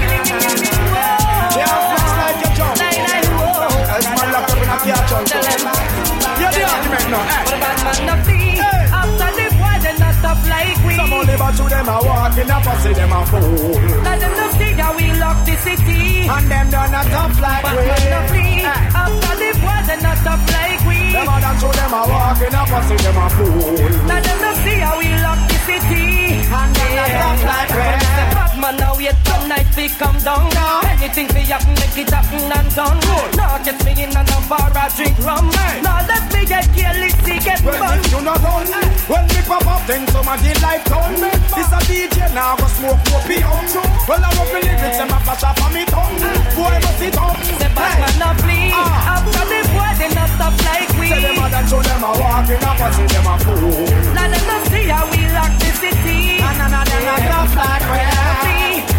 To 11.57 11.65
them 11.69 11.89
a 11.89 11.99
walk 12.05 12.37
in 12.37 12.51
a 12.51 12.59
pussy, 12.61 12.93
them 12.93 13.13
a 13.13 13.21
fool. 13.27 13.73
Let 14.05 14.21
them 14.21 14.33
no 14.37 14.47
see 14.59 14.73
that 14.77 14.93
we 14.97 15.07
lock 15.17 15.39
the 15.49 15.57
city. 15.65 16.29
And 16.29 16.47
them 16.51 16.69
done 16.71 16.93
a 16.93 17.03
tough 17.09 17.41
like 17.41 17.63
Bad 17.65 17.77
we. 17.81 17.87
man 17.89 18.05
no 18.13 18.21
flee. 18.29 18.61
After 18.67 19.35
the 19.41 19.51
boy, 19.63 19.81
stop 20.27 20.43
like 20.51 20.83
we. 20.91 20.99
Them 21.15 21.31
a 21.31 21.37
done 21.39 21.59
to 21.63 21.69
them 21.79 21.95
a 21.95 22.01
walk 22.11 22.43
in 22.43 22.55
a 22.59 22.63
pussy, 22.67 22.97
them 22.99 23.19
a 23.23 23.27
fool. 23.31 23.79
Let 24.11 24.21
them 24.27 24.39
no 24.43 24.51
see 24.67 24.79
how 24.83 24.99
we 24.99 25.09
lock 25.23 25.41
the 25.47 25.59
city. 25.63 26.43
And 26.51 26.71
them 26.75 26.99
a 26.99 27.07
tough 27.15 27.43
like 27.47 27.71
we. 27.71 27.87
Bad 28.35 28.53
man 28.59 28.75
now 28.83 28.95
wait 28.99 29.19
tonight 29.23 29.71
we 29.79 29.87
come 29.95 30.19
down. 30.27 30.51
Anything 30.91 31.29
we 31.35 31.43
happen, 31.47 31.75
make 31.79 31.99
it 32.03 32.11
happen 32.11 32.43
and 32.51 32.69
done. 32.75 32.99
Now 33.39 33.63
get 33.63 33.79
me 33.87 33.93
in 34.03 34.11
and 34.11 34.31
a 34.35 34.39
bar, 34.51 34.71
I 34.75 34.91
drink 34.97 35.17
rum. 35.23 35.47
Now 35.87 36.03
let 36.11 36.27
me 36.35 36.43
get 36.45 36.67
careless, 36.75 37.15
see 37.23 37.39
get 37.39 37.63
When 37.63 37.79
fun. 37.79 38.03
you 38.11 38.21
not 38.27 38.43
done, 38.43 38.67
when 39.07 39.25
we 39.31 39.41
pop 39.47 39.67
up, 39.71 39.87
then 39.87 40.03
somebody 40.11 40.53
like 40.59 40.85
done. 40.91 41.23
This 41.55 41.71
a 41.71 41.81
DJ 41.87 42.35
now, 42.35 42.57
go 42.59 42.67
smoke 42.75 42.99
opium. 43.15 43.63
Well, 44.11 44.23
I 44.27 44.31
hope 44.35 44.51
the 44.51 44.61
lyrics 44.67 44.99
them 44.99 45.15
a 45.15 45.19
flash 45.23 45.45
off 45.47 45.63
of 45.63 45.71
me 45.71 45.85
tongue. 45.87 46.19
Boy, 46.59 46.75
must 46.83 47.03
it 47.07 47.17
up. 47.17 47.37
The 47.63 47.69
bad 47.79 47.95
man 48.03 48.15
no 48.19 48.29
flee. 48.43 48.71
Ah. 48.75 49.15
After 49.17 49.45
the 49.51 49.66
they 49.99 50.11
not 50.15 50.29
stop 50.37 50.55
like 50.65 50.91
we. 51.01 51.09
Say 51.09 51.21
them 51.21 51.41
a 51.41 51.47
done 51.51 51.67
to 51.67 51.79
them 51.81 52.05
a 52.05 52.11
walk 52.21 52.49
in 52.49 52.61
a 52.61 52.73
pussy, 52.77 53.05
them 53.09 53.27
a 53.27 53.35
fool. 53.41 53.85
Let 54.17 54.29
them 54.33 54.45
not 54.47 54.63
see 54.69 54.87
how 54.89 55.05
we 55.11 55.21
lock 55.33 55.53
the 55.61 55.71
city. 55.81 56.19
And 56.41 56.57
none 56.61 56.75
of 56.77 56.85
them 56.85 57.05
a 57.09 57.17
tough 57.29 57.55
like 57.57 57.87
we. 57.93 58.05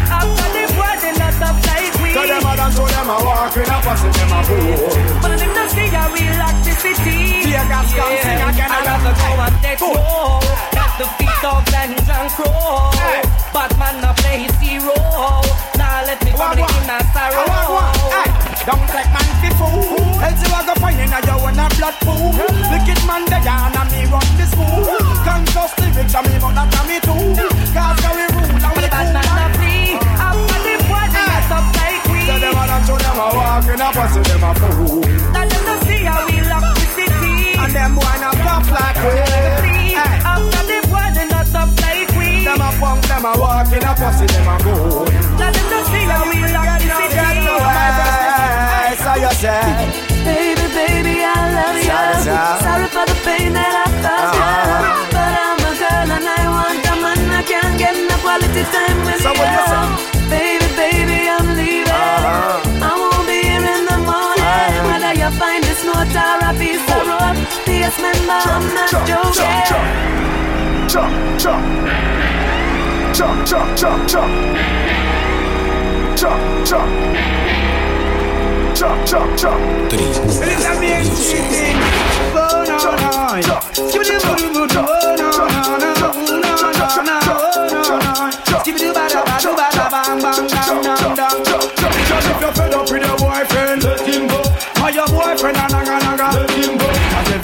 After 0.08 0.50
the 0.56 0.64
boy, 0.74 0.94
they 1.02 1.14
not 1.18 1.34
stop 1.38 1.58
like 1.70 1.94
we. 2.02 2.10
Say 2.18 2.28
them 2.28 2.46
a 2.46 2.54
done 2.58 2.74
to 2.74 2.84
them 2.90 3.10
a 3.10 3.18
walk 3.22 3.56
in 3.58 3.70
a 3.70 3.78
pussy, 3.86 4.10
them 4.18 4.34
a 4.34 4.40
fool. 4.48 4.90
But 5.22 5.38
them 5.38 5.52
not 5.54 5.70
see 5.72 5.88
how 5.94 6.08
we 6.14 6.24
lock 6.42 6.58
the 6.66 6.74
city. 6.82 7.20
Tear 7.46 7.66
gas 7.70 7.90
can 7.94 8.12
sing 8.24 8.42
again 8.50 8.70
I 8.72 8.78
and 8.78 8.86
rather 8.88 9.14
go 9.18 9.30
and 9.46 9.56
take 9.64 9.80
Go. 9.80 10.77
The 10.98 11.06
feet 11.22 11.44
of 11.46 11.62
and 11.70 12.30
Crow. 12.34 12.90
Hey. 12.98 13.22
Batman 13.54 14.02
no 14.02 14.14
play 14.18 14.50
his 14.50 14.58
hero. 14.58 14.98
Now 15.78 16.02
let 16.10 16.18
me 16.26 16.32
come 16.34 16.58
in 16.58 16.90
a 16.90 16.98
sorrow. 17.14 17.46
Hey, 18.10 18.30
Don't 18.66 18.82
take 18.90 19.12
man 19.14 19.30
fi 19.38 19.50
fool 19.62 20.18
Else 20.26 20.42
you 20.42 20.58
a 20.58 20.60
go 20.66 20.74
find 20.82 20.98
in 20.98 21.14
a 21.14 21.20
you 21.22 21.38
in 21.48 21.60
a 21.62 21.66
blood 21.78 21.96
pool 22.02 22.34
Wicked 22.74 23.02
man 23.06 23.24
they 23.30 23.42
down 23.46 23.78
and 23.78 23.90
me 23.94 24.10
run 24.10 24.26
the 24.42 24.46
school 24.50 24.84
Conscious 25.22 25.72
lyrics 25.78 26.16
and 26.18 26.26
me 26.26 26.36
that 26.42 26.74
a 26.74 26.82
me 26.90 26.98
too 27.06 27.46
Cause 27.78 28.02
we 28.18 28.26
rule 28.34 28.58
and 28.58 28.74
we 28.74 28.82
the 28.82 28.90
bad 28.90 29.08
man 29.14 29.24
cool 29.24 29.38
no 29.38 29.46
flee. 29.54 30.02
After 30.18 30.60
the 30.66 30.74
boy, 30.90 31.06
not 31.14 31.46
stop 31.46 31.66
like 31.78 32.06
we. 32.10 32.20
Say 32.26 32.38
them 32.42 32.58
a 32.58 32.64
done 32.66 32.84
to 32.90 32.96
them 32.98 33.20
a 33.22 33.28
walk 33.38 33.70
in 33.70 33.82
a 33.86 33.88
pussy 33.94 34.22
them 34.26 34.44
a 34.44 34.52
fool 34.58 35.06
Let 35.32 35.46
them 35.46 35.68
see 35.86 36.02
how 36.10 36.26
we 36.26 36.42
lock 36.42 36.66
the 36.74 36.86
city. 36.98 37.54
And 37.62 37.72
them 37.72 37.96
not 38.02 38.34
tough 38.42 38.68
like 38.74 38.98
we 39.06 39.27
a 43.28 43.38
punk 43.38 43.40
them 43.40 43.40
a 43.40 43.40
walk 43.40 43.72
in 43.72 43.84
a 43.84 43.94
pussy 43.96 44.26
them 44.28 44.48
a 44.48 44.58
Let 45.38 45.54
them 45.54 45.68
not 45.70 45.86
see 45.88 46.04
we 46.04 46.40
lock 46.54 46.80
the 46.80 46.88
Get 46.88 47.12
city. 47.12 47.46
no 47.46 47.56
way, 47.58 48.96
so 49.04 49.14
you 49.16 49.32
say 49.42 49.64
Baby, 50.28 50.66
baby, 50.76 51.16
I 51.24 51.28
love 51.56 51.78
you. 51.80 51.88
Sorry, 52.64 52.88
for 52.92 53.06
the 53.08 53.16
pain 53.24 53.54
that 53.54 53.72
I 53.72 53.88
caused 54.04 54.36
Uh-huh. 54.36 54.84
you. 54.84 55.08
But 55.16 55.34
I'm 55.40 55.60
a 55.64 55.72
girl 55.80 56.10
and 56.18 56.28
I 56.28 56.44
want 56.52 56.84
a 56.84 56.94
man. 57.00 57.32
I 57.32 57.44
can't 57.48 57.76
get 57.80 57.96
no 57.96 58.16
quality 58.20 58.64
time 58.76 59.00
with 59.08 59.22
So 59.24 59.32
you. 59.32 59.40
what 59.40 59.48
you 59.56 59.64
say? 59.72 59.88
Baby, 60.28 60.68
baby, 60.76 61.20
I'm 61.32 61.48
leaving. 61.56 61.88
Uh-huh. 61.88 62.84
I 62.84 62.92
won't 63.00 63.24
be 63.24 63.40
here 63.40 63.64
in 63.64 63.84
the 63.88 63.98
morning. 64.04 64.84
Whether 64.90 65.14
you 65.16 65.30
find 65.40 65.64
this 65.64 65.80
note 65.88 66.12
or 66.12 66.44
a 66.44 66.52
piece 66.60 66.84
of 66.92 67.08
road. 67.08 67.38
Yes, 67.72 67.96
member, 68.04 68.36
I'm 68.36 68.68
not 68.76 68.92
joking. 69.08 69.32
Chop, 69.32 69.64
chop. 69.72 71.12
Chop, 71.40 71.64
chop, 73.18 73.48
chop, 73.48 73.78
chop. 74.08 74.30
Chop, 76.16 76.66
chop. 76.66 76.88
Chop, 78.76 79.06
chop, 79.08 79.38
chop. 79.38 79.60
It's 79.90 80.66
a 80.66 80.80
big 80.80 81.06
cheating 81.18 81.78
Oh 82.38 82.62
no 82.68 82.78
no 82.78 83.58
Skibidi 83.74 84.18
bidi 84.22 84.48
bidi 84.54 84.78
Oh 84.78 84.86
no 85.18 85.28
no 85.34 85.78
no 85.78 86.10
Oh 86.14 86.38
no 86.38 86.52
no 86.58 86.70
no 87.02 87.26
Oh 87.26 87.74
no 87.74 87.98
no 87.98 88.60
Skibidi 88.62 88.90
bada 88.94 89.22
bada 89.26 89.52
bada 89.58 89.86
bang 89.90 90.18
bang 90.22 90.48
dang 90.48 90.82
dang 90.84 91.16
dang 91.16 91.38
Just 91.44 92.28
if 92.30 92.38
you're 92.42 92.54
fed 92.54 92.74
up 92.76 92.86
with 92.92 93.02
your 93.02 93.18
boyfriend 93.18 93.84
Let 93.84 94.02
him 94.02 94.28
go 94.28 94.40
Or 94.84 94.92
your 94.92 95.08
boyfriend 95.08 95.58
a 95.58 95.66
naga 95.74 95.98
naga 96.06 96.28
Let 96.38 96.52
him 96.52 96.78
go 96.78 96.86
Cause 96.86 96.97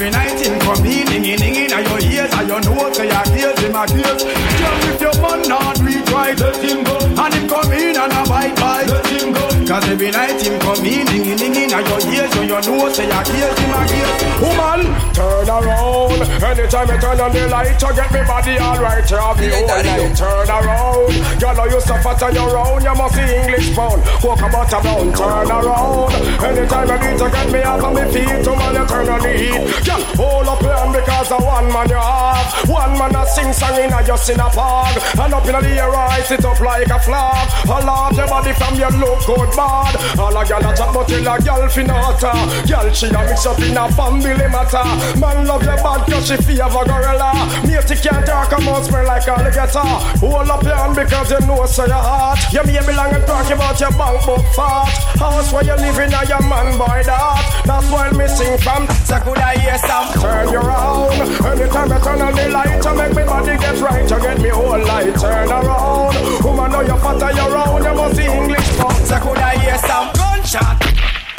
every 0.04 0.12
night 0.12 0.40
him 0.40 0.60
come 0.60 0.86
in 0.86 1.06
Dinging 1.08 1.38
dinging 1.38 1.72
in 1.72 1.86
your 1.86 2.00
ears 2.00 2.34
And 2.34 2.48
you 2.50 2.60
know 2.60 2.92
say 2.92 3.08
your 3.08 3.24
ears 3.40 3.60
him 3.60 3.76
a 3.76 3.86
tears 3.88 4.24
Just 4.24 4.88
if 4.90 5.02
your 5.02 5.16
man 5.22 5.42
not 5.48 5.80
right 6.12 6.40
Let 6.40 6.56
him 6.58 6.84
go 6.84 6.98
And 7.00 7.34
him 7.34 7.48
come 7.48 7.72
in 7.72 7.96
and 7.96 8.12
a 8.12 8.24
bite 8.28 8.56
bite 8.56 8.88
Let 8.88 9.08
him 9.08 9.34
go 9.34 9.48
Cause 9.66 9.88
every 9.90 10.12
night 10.12 10.42
him 10.42 10.60
come 10.60 10.86
in 10.86 11.06
Dinging 11.06 11.38
dinging 11.38 11.64
in 11.64 11.70
your 11.70 12.00
ears 12.12 12.32
So 12.34 12.42
you 12.42 12.50
know 12.50 12.90
say 12.92 13.08
your 13.08 13.24
ears 13.24 13.60
him 13.60 13.74
a 13.74 13.88
tears 13.88 14.24
Woman, 14.44 14.92
turn 15.16 15.48
around. 15.48 16.20
Anytime 16.44 16.88
you 16.90 17.00
turn 17.00 17.20
on 17.22 17.32
the 17.32 17.48
light, 17.48 17.80
you 17.80 17.96
get 17.96 18.12
me 18.12 18.22
body 18.28 18.60
alright. 18.60 19.10
You 19.10 19.16
have 19.16 19.40
whole 19.40 19.68
night. 19.68 20.18
Turn 20.18 20.50
around. 20.52 21.16
Girl, 21.40 21.68
you 21.72 21.80
suffer 21.80 22.14
to 22.20 22.34
your 22.34 22.58
own. 22.58 22.84
You 22.84 22.94
must 22.94 23.16
see 23.16 23.24
English 23.24 23.74
pound. 23.74 24.04
Walk 24.22 24.44
about 24.44 24.74
a 24.74 24.82
brown. 24.84 25.14
Turn 25.16 25.48
around. 25.48 26.12
Anytime 26.44 26.88
you 26.92 26.98
need 27.08 27.18
to 27.20 27.30
get 27.32 27.52
me 27.54 27.62
off 27.64 27.84
of 27.84 27.94
my 27.94 28.04
feet, 28.12 28.44
woman, 28.44 28.76
you 28.76 28.86
turn 28.86 29.08
on 29.08 29.22
the 29.24 29.32
heat. 29.32 29.86
Girl, 29.94 30.06
hold 30.18 30.48
up 30.48 30.62
your 30.62 30.94
because 30.94 31.32
of 31.32 31.44
one 31.44 31.72
man 31.72 31.90
you 31.90 31.96
have. 31.96 32.70
One 32.70 32.98
man 32.98 33.16
a 33.16 33.26
sing 33.28 33.54
song 33.54 33.78
in 33.78 33.94
a 33.94 34.02
a 34.02 34.50
park. 34.50 34.98
And 35.20 35.34
up 35.34 35.46
in 35.46 35.54
the 35.54 35.70
air, 35.70 35.94
I 35.94 36.22
sit 36.22 36.44
up 36.46 36.60
like 36.60 36.90
a 36.90 37.00
flag. 37.00 37.48
I 37.70 37.80
love 37.86 38.18
your 38.18 38.28
body 38.28 38.54
from 38.54 38.76
your 38.76 38.90
look 38.98 39.26
good 39.26 39.50
bad. 39.56 39.94
All 40.18 40.34
a 40.34 40.42
girl 40.46 40.66
a 40.66 40.74
chat, 40.74 40.90
but 40.94 41.08
till 41.08 41.28
a 41.28 41.38
girl 41.38 41.70
finata. 41.70 42.34
Uh. 42.34 42.66
Girl, 42.66 42.94
she 42.94 43.08
a 43.08 43.22
mix 43.22 43.46
up 43.46 43.60
in 43.60 43.78
a 43.78 43.86
family 43.94 44.48
matter. 44.50 44.86
Man 45.20 45.46
love 45.46 45.64
your 45.64 45.78
bad 45.78 46.10
cause 46.10 46.28
she 46.28 46.38
favor 46.38 46.86
gorilla. 46.90 47.32
Matey 47.68 47.96
can't 48.02 48.26
talk 48.26 48.52
about 48.52 48.86
smell 48.86 49.06
like 49.06 49.28
alligator. 49.28 49.86
Hold 50.26 50.50
up 50.50 50.64
your 50.64 50.90
because 50.96 51.32
you 51.32 51.46
know 51.46 51.66
so 51.66 51.86
your 51.86 52.02
heart. 52.02 52.40
You 52.52 52.64
may 52.66 52.82
be 52.82 52.94
long 52.98 53.14
and 53.14 53.26
talk 53.28 53.50
about 53.52 53.80
your 53.80 53.94
bank 53.94 54.26
book 54.26 54.46
fat. 54.58 54.90
House 55.22 55.54
where 55.54 55.64
you 55.64 55.78
living, 55.78 56.10
in 56.10 56.18
a 56.18 56.26
your 56.26 56.42
man 56.50 56.78
boy 56.78 57.06
that. 57.06 57.62
That's 57.66 57.90
why 57.92 58.10
me 58.10 58.28
sing 58.28 58.58
from. 58.58 58.90
So 59.06 59.20
could 59.22 59.38
I 59.38 59.54
hear 59.62 59.73
some 59.78 60.14
Turn 60.22 60.50
you 60.50 60.60
around. 60.60 61.14
Anytime 61.46 61.92
I 61.92 62.00
turn 62.00 62.22
on 62.22 62.34
the 62.36 62.50
light, 62.50 62.84
you 62.84 62.96
make 62.96 63.16
me 63.16 63.24
body 63.24 63.58
get 63.58 63.80
right. 63.82 64.10
You 64.10 64.20
get 64.22 64.40
me 64.40 64.50
whole 64.50 64.80
light. 64.80 65.16
Turn 65.20 65.50
around. 65.50 66.44
Woman, 66.44 66.72
know 66.72 66.82
you 66.82 66.98
fat 66.98 67.24
and 67.24 67.38
you 67.38 67.48
round. 67.54 67.84
You 67.84 67.94
must 67.96 68.16
see 68.16 68.26
English 68.26 68.78
talk. 68.78 68.94
So 69.08 69.20
could 69.20 69.38
I 69.38 69.58
hear 69.58 69.78
some 69.78 70.14
gunshot 70.44 70.78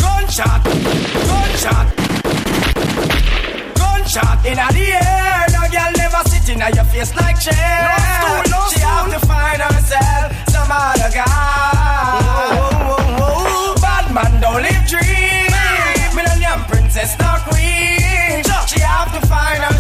Gunshot 0.01 0.65
Gunshot 1.29 1.87
Gunshot 3.79 4.39
in 4.47 4.57
the 4.57 4.87
air 4.97 5.47
No 5.53 5.63
girl 5.71 5.93
never 5.97 6.23
sit 6.29 6.49
in 6.49 6.59
your 6.75 6.85
face 6.85 7.15
like 7.15 7.39
chair 7.39 7.55
No 7.85 7.97
stool, 8.19 8.45
no 8.51 8.69
She 8.73 8.81
have 8.81 9.11
to 9.13 9.27
find 9.27 9.61
herself 9.63 10.49
some 10.49 10.69
other 10.71 11.11
guy 11.13 11.25
Oh, 12.53 12.87
oh, 12.91 13.77
oh, 13.77 13.81
Bad 13.81 14.13
man 14.15 14.41
don't 14.41 14.63
live 14.63 14.87
dream 14.89 15.53
Millennium 16.15 16.65
princess 16.67 17.17
not 17.19 17.41
queen 17.49 17.74
She 19.25 19.31
have 19.31 19.74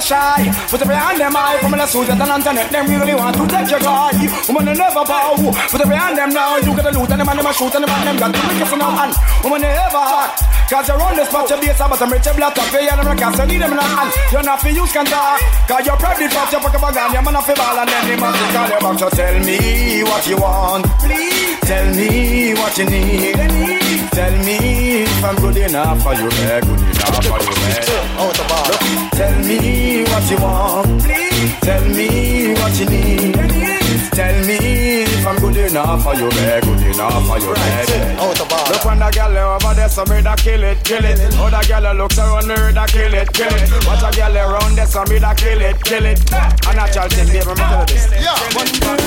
never 0.00 0.06
shy, 0.06 0.50
put 0.68 0.80
up 0.80 0.88
your 0.88 0.96
hand 0.96 1.20
them 1.20 1.34
high 1.34 1.58
From 1.60 1.72
the 1.72 1.86
suit 1.86 2.08
and 2.08 2.20
internet, 2.20 2.70
them 2.70 2.86
really 2.88 3.14
want 3.14 3.36
to 3.36 3.46
take 3.46 3.70
your 3.70 3.80
guy 3.80 4.12
Women 4.48 4.68
are 4.68 4.74
never 4.74 5.04
bow, 5.04 5.36
put 5.36 5.80
up 5.80 5.86
your 5.86 5.96
hand 5.96 6.16
them 6.16 6.30
now 6.30 6.56
You 6.56 6.74
get 6.74 6.86
a 6.86 6.90
loot 6.90 7.10
and 7.10 7.20
them 7.20 7.28
and 7.28 7.38
them 7.38 7.46
a 7.46 7.52
shoot 7.52 7.74
and 7.74 7.84
them 7.84 7.90
and 7.90 8.08
them 8.08 8.16
got 8.16 8.32
to 8.34 8.40
make 8.48 8.62
it 8.62 8.68
for 8.68 8.76
no 8.76 8.88
hand 8.90 9.14
Women 9.44 9.64
are 9.64 9.74
never 9.74 10.00
hot, 10.00 10.36
Cause 10.70 10.86
you 10.86 10.94
run 10.94 11.16
this 11.16 11.28
patch 11.28 11.50
of 11.50 11.60
base, 11.60 11.78
but 11.78 12.00
I'm 12.00 12.12
rich 12.12 12.26
and 12.30 12.36
black 12.36 12.56
up. 12.56 12.70
You 12.70 12.86
never 12.86 13.14
can 13.18 13.48
need 13.48 13.58
them 13.58 13.72
in 13.74 13.76
the 13.76 13.82
hand. 13.82 14.14
You're 14.30 14.46
not 14.46 14.60
for 14.62 14.70
use 14.70 14.92
can 14.92 15.04
talk. 15.04 15.42
Cause 15.66 15.84
you're 15.84 15.98
probably 15.98 16.28
fat, 16.28 16.52
you're 16.52 16.62
fucking 16.62 16.80
bag 16.80 17.12
you're 17.12 17.22
man 17.26 17.34
off 17.34 17.46
the 17.50 17.54
ball, 17.58 17.74
and 17.74 17.90
then 17.90 18.06
they 18.06 18.14
must 18.14 18.38
call 18.54 18.70
you 18.70 18.78
back. 18.78 18.98
So 19.02 19.08
tell 19.10 19.36
me 19.42 20.04
what 20.06 20.22
you 20.30 20.38
want, 20.38 20.86
please. 21.02 21.58
Tell 21.66 21.90
me 21.90 22.54
what 22.54 22.78
you 22.78 22.86
need. 22.86 23.34
Tell 24.14 24.34
me 24.46 25.02
if 25.02 25.24
I'm 25.24 25.36
good 25.42 25.56
enough 25.56 26.02
for 26.02 26.14
you, 26.14 26.30
man. 26.38 26.62
Good 26.62 26.82
enough 26.86 27.26
for 27.26 27.38
you, 27.42 27.54
eh. 27.66 28.10
man. 28.46 29.10
Tell 29.18 29.38
me 29.42 29.89
what 30.20 30.30
you 30.30 30.36
want, 30.44 31.02
please. 31.02 31.60
Tell 31.60 31.84
me 31.84 32.52
what 32.54 32.78
you 32.78 32.86
need. 32.86 33.34
Tell 34.12 34.34
me 34.46 35.02
if 35.02 35.26
I'm 35.26 35.36
good 35.36 35.56
enough 35.56 36.02
for 36.02 36.14
you, 36.14 36.28
man. 36.28 36.60
Good 36.60 36.94
enough 36.94 37.26
for 37.26 37.38
you, 37.38 37.54
man. 37.54 37.86
Look 38.68 38.84
when 38.84 38.98
the 38.98 39.10
girl 39.10 39.38
over 39.38 39.74
there, 39.74 39.88
so 39.88 40.04
me 40.04 40.22
da 40.22 40.36
kill 40.36 40.62
it, 40.62 40.84
kill 40.84 41.04
it. 41.04 41.18
Other 41.36 41.62
girl 41.66 41.94
looks 41.94 42.18
around 42.18 42.48
me, 42.48 42.54
da 42.72 42.86
kill 42.86 43.14
it, 43.14 43.32
kill 43.32 43.48
it. 43.48 43.86
Watch 43.86 44.02
a 44.02 44.10
girl 44.16 44.36
around 44.36 44.76
there, 44.76 44.86
so 44.86 45.04
me 45.04 45.18
da 45.18 45.34
kill 45.34 45.60
it, 45.60 45.82
kill 45.84 46.04
it. 46.04 46.20
A 46.32 46.74
natural 46.74 47.08
thing, 47.08 47.26
baby, 47.28 47.46
me 47.48 47.54
tell 47.54 47.80
you 47.80 47.86
this. 47.86 48.06
One 48.54 48.70
girl, 48.80 48.98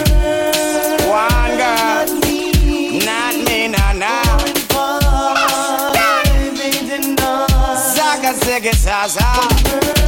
one 1.10 1.58
girl, 1.62 2.08
not 3.06 3.36
me, 3.46 3.68
nah, 3.68 3.94
nah. 3.94 4.24
Zaga, 7.94 8.34
ziggy, 8.34 8.74
zaza. 8.74 10.03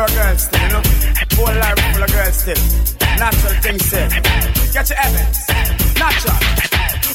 Old 0.00 0.10
girl 0.12 0.36
still, 0.38 0.62
you 0.62 0.68
know. 0.68 0.82
Old 1.38 1.56
life 1.56 1.78
full 1.92 2.02
of 2.02 2.10
girls 2.10 2.34
still. 2.34 2.56
Natural 3.18 3.52
thing 3.60 3.78
still. 3.78 4.08
Get 4.72 4.88
your 4.88 4.98
evidence. 4.98 5.46
Natural. 5.98 6.69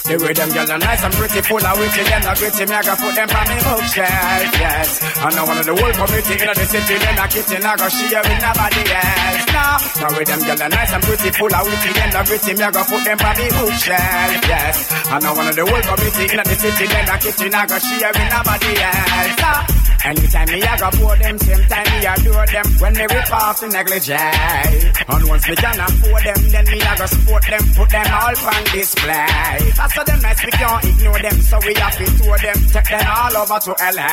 The 0.06 0.22
way 0.22 0.34
them 0.38 0.50
girls 0.54 0.70
are 0.70 0.78
nice 0.78 1.02
and 1.02 1.14
pretty, 1.18 1.42
full 1.42 1.66
of 1.66 1.76
witty, 1.82 2.04
them 2.06 2.22
not 2.22 2.38
gritty, 2.38 2.66
me 2.70 2.76
I 2.78 2.82
got 2.86 2.98
put 3.02 3.16
them 3.18 3.26
on 3.26 3.46
me 3.50 3.58
bookshelf, 3.58 4.54
yes. 4.54 4.90
I 5.18 5.30
know 5.34 5.46
one 5.50 5.58
of 5.58 5.66
the 5.66 5.74
whole 5.74 5.96
community 5.98 6.34
in 6.38 6.46
the 6.46 6.66
city, 6.70 6.96
them 7.02 7.18
a 7.18 7.26
kitchen, 7.26 7.66
I 7.66 7.74
got 7.74 7.90
share 7.90 8.22
with 8.22 8.38
nobody 8.38 8.84
else. 8.86 9.46
Nah, 9.50 9.82
the 9.82 10.08
way 10.14 10.26
them 10.30 10.42
girls 10.46 10.62
are 10.62 10.70
nice 10.70 10.94
and 10.94 11.04
pretty, 11.10 11.30
full 11.34 11.50
of 11.50 11.64
witty, 11.66 11.90
them 11.90 12.10
not 12.14 12.26
gritty, 12.30 12.54
me 12.54 12.62
I 12.62 12.70
got 12.70 12.86
put 12.86 13.02
them 13.02 13.18
on 13.18 13.34
me 13.34 13.48
bookshelf, 13.50 14.42
yes. 14.46 14.78
I 15.10 15.18
know 15.26 15.34
one 15.34 15.48
of 15.50 15.56
the 15.58 15.66
whole 15.66 15.86
community 15.90 16.26
in 16.30 16.38
the 16.38 16.54
city, 16.54 16.86
them 16.86 17.10
a 17.10 17.16
kitchen, 17.18 17.50
I 17.50 17.66
got 17.66 17.82
share 17.82 18.14
with 18.14 18.30
nobody 18.30 18.72
else. 18.78 19.38
Nah. 19.42 19.86
Anytime 20.06 20.46
me 20.54 20.62
I 20.62 20.78
go 20.78 20.90
pour 21.02 21.18
them, 21.18 21.36
same 21.40 21.66
time 21.66 21.90
me 21.90 22.06
adore 22.06 22.46
them. 22.46 22.66
When 22.78 22.94
me 22.94 23.06
rip 23.10 23.34
off 23.34 23.60
the 23.60 23.68
negligee, 23.74 24.14
and 24.14 25.24
once 25.26 25.50
me 25.50 25.56
can 25.56 25.80
afford 25.82 26.24
them, 26.24 26.42
then 26.54 26.66
me 26.70 26.78
I 26.80 26.94
go 26.96 27.06
support 27.08 27.44
them, 27.50 27.64
put 27.74 27.90
them 27.90 28.06
all 28.14 28.38
on 28.38 28.64
display. 28.70 29.74
That's 29.74 29.95
so 29.96 30.04
them 30.04 30.20
nice, 30.20 30.44
we 30.44 30.52
can't 30.52 30.84
ignore 30.84 31.20
them, 31.20 31.38
so 31.40 31.56
we 31.64 31.74
have 31.80 31.96
to 31.96 32.06
tour 32.20 32.38
them, 32.44 32.58
take 32.68 32.90
them 32.92 33.08
all 33.08 33.36
over 33.40 33.60
to 33.64 33.72
LA. 33.80 34.12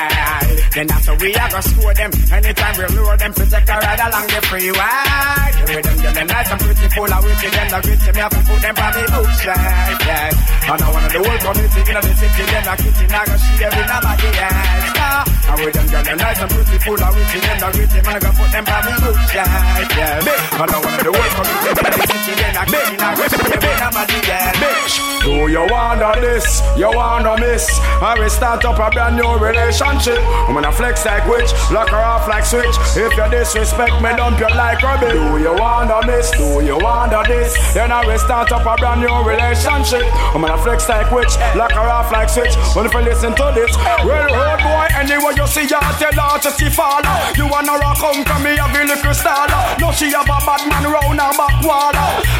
Then 0.70 0.86
that's 0.86 1.06
how 1.10 1.16
we 1.18 1.34
I 1.34 1.50
go 1.50 1.60
score 1.60 1.94
them. 1.94 2.10
Anytime 2.30 2.74
we 2.78 2.86
lure 2.94 3.16
them, 3.18 3.32
to 3.34 3.44
take 3.50 3.66
a 3.66 3.76
ride 3.82 3.98
along 3.98 4.26
the 4.30 4.40
freeway. 4.46 5.42
The 5.58 5.82
them 5.82 5.98
get 5.98 6.14
them 6.14 6.26
nice 6.30 6.50
and 6.54 6.60
pretty, 6.62 6.86
full 6.94 7.10
of 7.10 7.22
witty, 7.26 7.48
them 7.50 7.66
the 7.66 7.78
gritty, 7.82 8.10
me 8.14 8.20
have 8.22 8.30
to 8.30 8.40
put 8.46 8.60
them 8.62 8.76
on 8.78 8.92
the 8.94 9.02
bookshelf. 9.10 9.58
Yeah, 10.06 10.70
And 10.70 10.82
I 10.82 10.86
of 10.86 11.10
the 11.10 11.18
whole 11.18 11.40
community 11.42 11.80
in 11.82 11.96
the 11.98 12.12
city, 12.14 12.44
them 12.46 12.62
the 12.62 12.74
kitchen, 12.78 13.10
I 13.10 13.22
go 13.26 13.34
share 13.42 13.72
with 13.74 13.88
nobody 13.90 14.28
else. 14.38 15.02
I 15.42 15.54
with 15.58 15.74
them 15.74 15.86
them 15.90 16.02
girl, 16.06 16.16
nice 16.22 16.40
and 16.42 16.50
pretty, 16.54 16.78
full 16.78 17.02
of 17.02 17.10
witty, 17.10 17.38
them 17.42 17.58
the 17.58 17.68
gritty, 17.74 17.98
I 18.06 18.18
go 18.22 18.30
put 18.38 18.50
them 18.54 18.64
on 18.70 18.82
me 18.86 18.92
bookshelf. 19.02 19.50
Yeah, 19.98 20.62
And 20.62 20.70
I 20.70 20.78
of 20.78 20.94
the 21.02 21.10
whole 21.10 21.32
community 21.34 21.70
in 21.74 21.90
the 21.90 22.06
city, 22.06 22.32
them 22.38 22.52
the 22.54 22.62
kitchen, 22.70 23.00
I 23.02 23.10
go 23.18 23.24
share 23.26 23.50
with 23.50 23.82
nobody 23.82 24.18
else. 24.30 25.12
Do 25.22 25.34
you 25.46 25.71
wanna 25.72 26.12
this? 26.20 26.60
You 26.76 26.92
wanna 26.92 27.40
miss? 27.40 27.64
I 28.04 28.14
will 28.18 28.28
start 28.28 28.64
up 28.64 28.76
a 28.76 28.90
brand 28.92 29.16
new 29.16 29.32
relationship. 29.40 30.20
I'm 30.46 30.54
gonna 30.54 30.70
flex 30.70 31.04
like 31.06 31.24
witch, 31.26 31.48
lock 31.72 31.88
her 31.88 32.04
off 32.04 32.28
like 32.28 32.44
switch. 32.44 32.76
If 32.92 33.16
you 33.16 33.26
disrespect 33.32 33.96
me, 34.04 34.10
dump 34.12 34.38
you 34.38 34.52
like 34.52 34.82
rubbish. 34.82 35.16
Do 35.16 35.40
you 35.40 35.54
wanna 35.56 36.04
miss? 36.06 36.30
Do 36.36 36.60
you 36.60 36.76
wanna 36.76 37.24
this? 37.24 37.56
Then 37.72 37.90
I 37.90 38.04
will 38.04 38.18
start 38.18 38.52
up 38.52 38.68
a 38.68 38.76
brand 38.76 39.00
new 39.00 39.16
relationship. 39.24 40.04
I'm 40.36 40.44
gonna 40.44 40.60
flex 40.60 40.88
like 40.88 41.10
witch, 41.10 41.32
lock 41.56 41.72
her 41.72 41.88
off 41.88 42.12
like 42.12 42.28
switch. 42.28 42.54
Well, 42.76 42.84
if 42.84 42.92
you 42.92 43.00
listen 43.00 43.32
to 43.34 43.46
this, 43.56 43.72
well, 44.04 44.28
road 44.28 44.60
boy, 44.60 44.86
anyway 45.00 45.32
you 45.40 45.46
see 45.48 45.64
her, 45.72 45.80
tell 45.96 46.12
her 46.12 46.38
to 46.44 46.50
see 46.52 46.68
fall. 46.68 47.00
You 47.34 47.48
wanna 47.48 47.80
rock 47.80 47.96
home, 47.96 48.24
come 48.24 48.44
me 48.44 48.56
have 48.60 48.76
a 48.76 49.14
star. 49.14 49.48
No, 49.80 49.90
she 49.92 50.12
have 50.12 50.28
a 50.28 50.38
bad 50.44 50.62
man 50.68 50.84
round 50.92 51.20
her 51.20 51.32
back. 51.40 51.52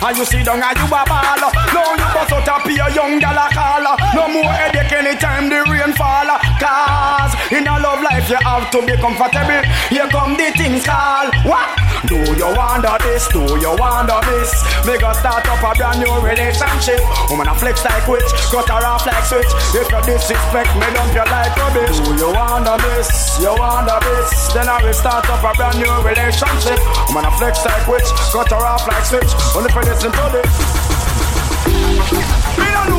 And 0.03 0.18
you 0.18 0.25
see 0.25 0.38
and 0.38 0.47
you 0.49 0.87
a 0.90 1.03
ball. 1.07 1.38
No, 1.73 1.85
you 1.95 2.09
bust 2.12 2.33
out 2.49 2.66
a 2.66 2.95
young 2.95 3.22
gal 3.23 3.39
a 3.39 3.47
call. 3.55 3.87
No 4.19 4.27
more 4.27 4.51
headache 4.51 4.91
anytime 4.91 5.47
the 5.47 5.63
rain 5.71 5.95
fall. 5.95 6.27
Cause 6.59 7.31
in 7.55 7.71
a 7.71 7.79
love 7.79 8.03
life 8.03 8.27
you 8.27 8.43
have 8.43 8.67
to 8.75 8.83
be 8.83 8.99
comfortable. 8.99 9.63
Here 9.95 10.11
come 10.11 10.35
the 10.35 10.51
things 10.59 10.83
call. 10.83 11.31
What? 11.47 11.71
Do 12.11 12.19
you 12.19 12.51
wonder 12.59 12.91
this? 13.07 13.31
Do 13.31 13.47
you 13.63 13.79
wonder 13.79 14.19
this? 14.27 14.51
Me 14.83 14.99
go 14.99 15.15
start 15.15 15.47
up 15.47 15.63
a 15.63 15.71
brand 15.79 16.03
new 16.03 16.11
relationship. 16.19 16.99
Woman 17.31 17.47
a 17.47 17.55
flex 17.55 17.87
like 17.87 18.03
witch, 18.11 18.27
cut 18.51 18.67
her 18.67 18.83
off 18.83 19.07
like 19.07 19.23
switch. 19.23 19.47
If 19.71 19.87
you 19.87 20.03
disrespect 20.03 20.75
me, 20.75 20.91
dump 20.91 21.15
you 21.15 21.23
like 21.31 21.55
rubbish. 21.55 22.03
Do 22.03 22.19
you 22.19 22.35
wonder 22.35 22.75
this? 22.91 23.39
You 23.39 23.55
wonder 23.55 24.03
this? 24.03 24.51
Then 24.51 24.67
I 24.67 24.83
will 24.83 24.93
start 24.93 25.31
up 25.31 25.47
a 25.47 25.55
brand 25.55 25.79
new 25.79 25.95
relationship. 26.03 26.83
Woman 27.07 27.31
a 27.31 27.33
flex 27.39 27.63
like 27.65 27.87
witch, 27.87 28.11
cut 28.35 28.51
her 28.51 28.67
off 28.67 28.83
like 28.91 29.07
switch. 29.07 29.31
Only 29.55 29.71
for 29.71 29.87
listen 29.87 30.11
to 30.11 30.27
this. 30.35 32.41
No. 32.88 32.99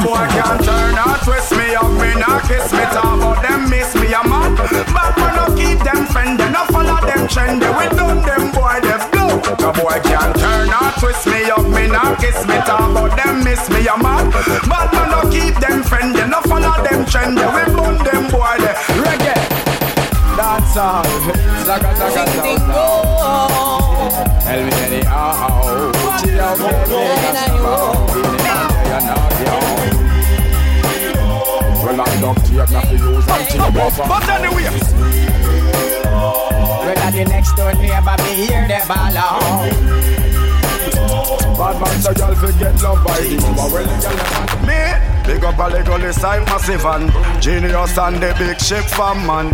Boy 0.00 0.26
can 0.28 0.58
turn 0.62 0.98
or 0.98 1.16
twist 1.24 1.52
me 1.52 1.74
up, 1.74 1.90
me 1.92 2.14
not 2.18 2.42
kiss 2.48 2.72
me 2.72 2.84
them 3.42 3.68
miss 3.68 3.94
me 3.94 4.08
man. 4.24 4.56
But 4.56 5.14
no 5.36 5.54
keep 5.54 5.78
them 5.84 6.06
friend, 6.06 6.38
they 6.40 6.50
no 6.50 6.64
follow 6.66 7.00
them 7.06 7.28
trend. 7.28 7.62
They 7.62 7.68
will 7.68 7.90
done 7.90 8.22
them 8.22 8.50
boy 8.52 8.80
turn 10.34 10.68
or 10.70 10.90
twist 10.98 11.26
me 11.26 11.50
up, 11.50 11.66
me 11.68 11.86
not 11.86 12.18
kiss 12.18 12.46
me 12.46 12.56
talk 12.66 12.90
about 12.90 13.16
them 13.16 13.44
miss 13.44 13.68
me 13.70 13.86
a 13.86 13.96
man. 13.98 14.30
But 14.32 14.92
man 14.92 15.10
no 15.10 15.30
keep 15.30 15.54
them 15.60 15.82
friend, 15.82 16.14
they 16.14 16.26
no 16.26 16.40
follow 16.42 16.82
them 16.82 17.04
trend. 17.04 17.36
They 17.36 17.46
will 17.46 17.76
done 17.76 17.98
them 18.04 18.30
boy 18.30 18.56
they 18.58 18.74
reggae. 19.04 19.49
That's 20.40 20.72
all. 20.78 21.04
Zaga 21.68 21.92
zaga 22.00 22.24
zaga. 22.32 22.56
Tell 24.40 24.64
me 24.64 24.72
anyhow. 24.72 25.12
Ah, 25.12 25.60
oh. 25.64 25.92
She 26.24 26.30
out 26.40 26.56
there, 26.56 26.84
oh. 26.88 28.00
well, 31.84 32.00
I'm 32.00 32.16
not 32.22 32.40
here, 32.48 32.66
not 32.72 32.84
to 32.88 32.96
use 32.96 33.28
until 33.28 33.68
But 34.08 34.24
anyway, 34.32 34.64
well, 36.08 37.12
the 37.12 37.24
next 37.28 37.52
door 37.52 37.74
neighbor 37.74 38.16
be 38.24 38.32
here, 38.48 38.64
the 38.64 38.80
ball 38.88 39.16
out. 39.20 39.68
Bad 41.58 41.76
man, 41.80 42.00
so 42.00 42.12
y'all 42.16 42.34
forget 42.34 42.80
love 42.82 43.04
by 43.04 43.20
the 43.20 43.36
Well, 43.70 43.84
y'all 44.00 44.16
Me? 44.66 45.19
Big 45.30 45.44
up 45.44 45.58
a 45.58 45.68
little 45.70 45.94
I'm 45.94 46.42
massive 46.44 46.84
and 46.84 47.08
genius 47.40 47.96
and 47.96 48.16
the 48.16 48.34
big 48.36 48.58
ship 48.58 48.82
from 48.82 49.24
man. 49.24 49.52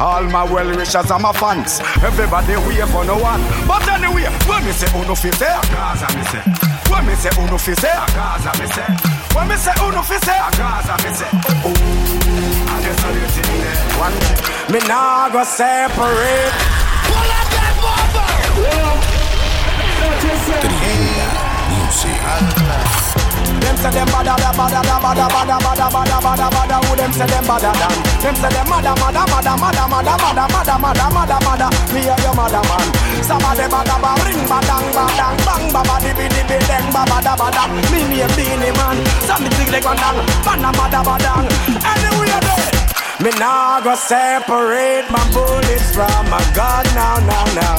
All 0.00 0.22
my 0.24 0.44
well 0.44 0.74
wishers 0.74 1.10
and 1.10 1.22
my 1.22 1.34
fans. 1.34 1.80
Everybody 2.00 2.56
wait 2.64 2.88
for 2.88 3.04
no 3.04 3.18
one. 3.20 3.42
But 3.68 3.86
anyway, 3.92 4.24
when 4.48 4.64
me 4.64 4.72
say 4.72 4.88
uno 4.96 5.14
fi 5.14 5.30
say, 5.32 5.52
Gaza 5.68 6.08
me 6.16 6.24
say. 6.32 6.40
When 6.88 7.04
me 7.04 7.12
say 7.12 7.28
uno 7.36 7.58
fi 7.58 7.74
say, 7.76 7.92
Gaza 8.16 8.52
me 8.56 8.64
say. 8.72 8.88
When 9.36 9.48
me 9.48 9.56
say 9.56 9.74
uno 9.84 10.00
fi 10.00 10.16
say, 10.24 10.40
Gaza 10.56 10.96
me 11.04 11.12
say. 11.12 11.28
Oh, 11.60 11.76
I 11.76 12.80
just 12.80 13.04
a 13.04 13.08
little 13.12 13.28
thing 13.28 13.60
there. 13.60 14.00
One 14.00 14.16
me 14.72 14.80
nah 14.88 15.28
go 15.28 15.44
separate. 15.44 16.56
Pull 17.04 17.32
up 17.36 17.52
that 17.52 17.76
bumper. 17.84 18.32
Them 20.64 20.72
say 23.78 23.90
them 23.94 24.08
bada 24.08 24.34
da 24.36 24.50
bada 24.58 24.80
da 24.82 24.96
bada 24.98 25.26
bada 25.30 25.56
bada 25.62 25.86
bada 25.94 26.18
bada 26.20 26.46
bada 26.50 26.76
Who 26.86 26.96
them 26.96 27.12
say 27.12 27.26
them 27.26 27.44
bada 27.46 27.70
dan 27.78 27.94
Them 28.22 28.34
say 28.34 28.50
them 28.50 28.66
mada 28.68 28.92
mada 28.98 29.22
mada 29.30 29.54
mada 29.54 29.84
mada 29.86 30.14
mada 30.18 30.44
mada 30.50 30.74
mada 30.78 31.06
mada 31.14 31.38
mada. 31.46 31.68
Me 31.94 32.00
and 32.10 32.22
your 32.22 32.34
mother 32.34 32.62
man. 32.68 32.86
Somebody 33.22 33.66
bada 33.70 33.96
ba 34.02 34.10
ring 34.26 34.42
badang 34.50 34.86
badang 34.96 35.36
bang 35.46 35.64
baba 35.72 35.96
dibi 36.02 36.26
dibi 36.34 36.58
deng 36.66 36.86
baba 36.90 37.18
da 37.22 37.34
badang 37.38 37.70
Me 37.92 38.00
name 38.10 38.28
Beenie 38.36 38.72
Man. 38.78 38.98
Something 39.26 39.54
big 39.58 39.70
like 39.70 39.84
badang 39.86 40.18
Bada 40.46 40.70
bada 40.78 41.00
badang 41.06 41.46
Anyway 41.92 42.40
there 42.46 42.88
me 43.18 43.30
nah 43.34 43.80
go 43.80 43.96
separate 43.96 45.10
my 45.10 45.18
bullets 45.34 45.90
from 45.92 46.30
my 46.30 46.38
gun 46.54 46.86
now, 46.94 47.18
now, 47.26 47.44
now. 47.58 47.78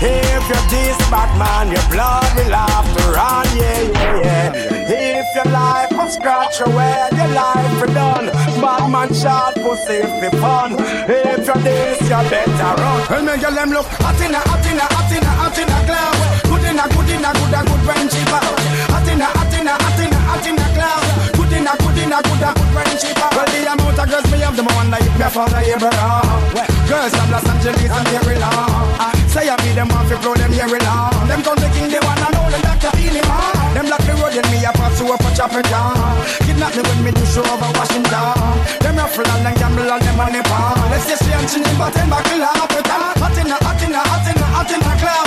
If 0.00 0.48
you're 0.48 0.66
this 0.72 0.96
bad 1.10 1.28
man, 1.36 1.68
your 1.68 1.84
blood 1.92 2.24
will 2.36 2.56
have 2.56 2.88
to 2.96 3.02
run, 3.12 3.46
yeah, 3.52 3.82
yeah, 3.82 4.54
yeah. 4.88 4.97
If 5.28 5.44
your 5.44 5.52
life 5.52 5.92
scratch 6.08 6.60
away 6.64 7.04
your 7.12 7.28
life 7.36 7.78
for 7.78 7.86
done. 7.92 8.32
Bad 8.64 8.88
man 8.88 9.12
shot 9.12 9.54
pussy 9.60 10.00
for 10.00 10.32
fun. 10.40 10.72
If 11.04 11.44
you're 11.44 11.60
this, 11.60 12.00
you 12.00 12.22
better 12.32 12.72
run. 12.80 12.98
Well, 13.12 13.22
me 13.28 13.36
girl 13.36 13.52
them 13.52 13.70
look 13.76 13.84
hot 14.00 14.16
in 14.24 14.32
a, 14.32 14.40
hot 14.40 14.64
in 14.64 14.80
a, 14.80 14.86
hot 14.88 15.12
in 15.12 15.20
a, 15.20 15.32
hot 15.36 15.58
in 15.60 15.68
a 15.68 15.78
cloud. 15.84 16.16
Good 16.48 16.64
in 16.64 16.80
a, 16.80 16.84
good 16.88 17.10
in 17.12 17.24
a, 17.24 17.30
good 17.36 17.54
a, 17.54 17.60
good 17.60 17.82
when 17.84 18.04
she 18.08 18.22
bow. 18.24 18.40
Hot 18.88 19.04
in 19.04 19.20
a, 19.20 19.28
hot 19.28 19.52
in 19.52 19.68
a, 19.68 19.74
hot 19.76 20.00
in 20.00 20.12
a, 20.16 20.18
hot 20.32 20.46
in 20.48 20.56
a 20.56 20.66
cloud. 20.72 21.04
Good 21.36 21.52
in 21.52 21.68
a, 21.68 21.72
good 21.76 21.98
in 22.00 22.12
a, 22.16 22.18
good 22.24 22.44
a, 22.48 22.50
good 22.56 22.72
when 22.72 22.92
she 22.96 23.10
bow. 23.12 23.28
Well, 23.36 23.48
the 23.52 23.60
amount 23.68 24.00
of 24.00 24.06
girls 24.08 24.26
me 24.32 24.38
have, 24.40 24.56
them 24.56 24.68
wonder 24.72 24.96
if 24.96 25.12
me 25.12 25.28
father 25.28 25.60
Abraham. 25.60 26.40
Girls 26.88 27.12
from 27.12 27.28
Los 27.28 27.44
Angeles 27.44 27.92
and 27.92 28.06
Maryland. 28.16 29.28
Say 29.28 29.44
I 29.44 29.60
be 29.60 29.76
them 29.76 29.92
off, 29.92 30.08
you 30.08 30.16
blow 30.24 30.32
them 30.40 30.56
here 30.56 30.72
along. 30.72 31.28
Them 31.28 31.44
come 31.44 31.60
the 31.60 31.68
king, 31.76 31.92
they 31.92 32.00
wanna 32.00 32.32
know 32.32 32.48
them 32.48 32.64
doctor 32.64 32.96
on. 32.96 33.57
Them 33.74 33.86
block 33.86 34.02
the 34.06 34.14
road 34.20 34.34
and 34.36 34.48
me 34.50 34.64
a 34.64 34.72
pass 34.72 34.98
to 34.98 35.04
up 35.12 35.20
a 35.20 35.30
chop 35.36 35.52
it 35.54 35.66
down. 35.68 35.96
Kidnap 36.44 36.74
me 36.76 36.82
when 36.82 37.00
me 37.04 37.10
do 37.12 37.24
show 37.26 37.44
over 37.44 37.70
Washington. 37.76 38.36
Them 38.80 38.96
ruffle 38.96 39.26
and 39.26 39.44
them 39.46 39.54
gamble 39.56 39.90
and 39.90 40.02
them 40.02 40.16
money 40.16 40.42
palm. 40.44 40.78
Let's 40.90 41.06
just 41.08 41.24
see 41.24 41.32
I'm 41.32 41.46
chinning 41.46 41.78
but 41.78 41.92
them 41.92 42.10
back 42.10 42.26
off 42.26 42.72
it 42.72 42.86
Hot 42.88 43.36
in 43.38 43.50
a, 43.50 43.56
hot 43.60 43.82
in 43.82 43.94
a, 43.94 44.00
hot 44.00 44.26
in 44.28 44.38
a, 44.38 44.46
hot 44.56 44.70
in 44.72 44.80
a 44.80 44.94
cloud. 45.00 45.17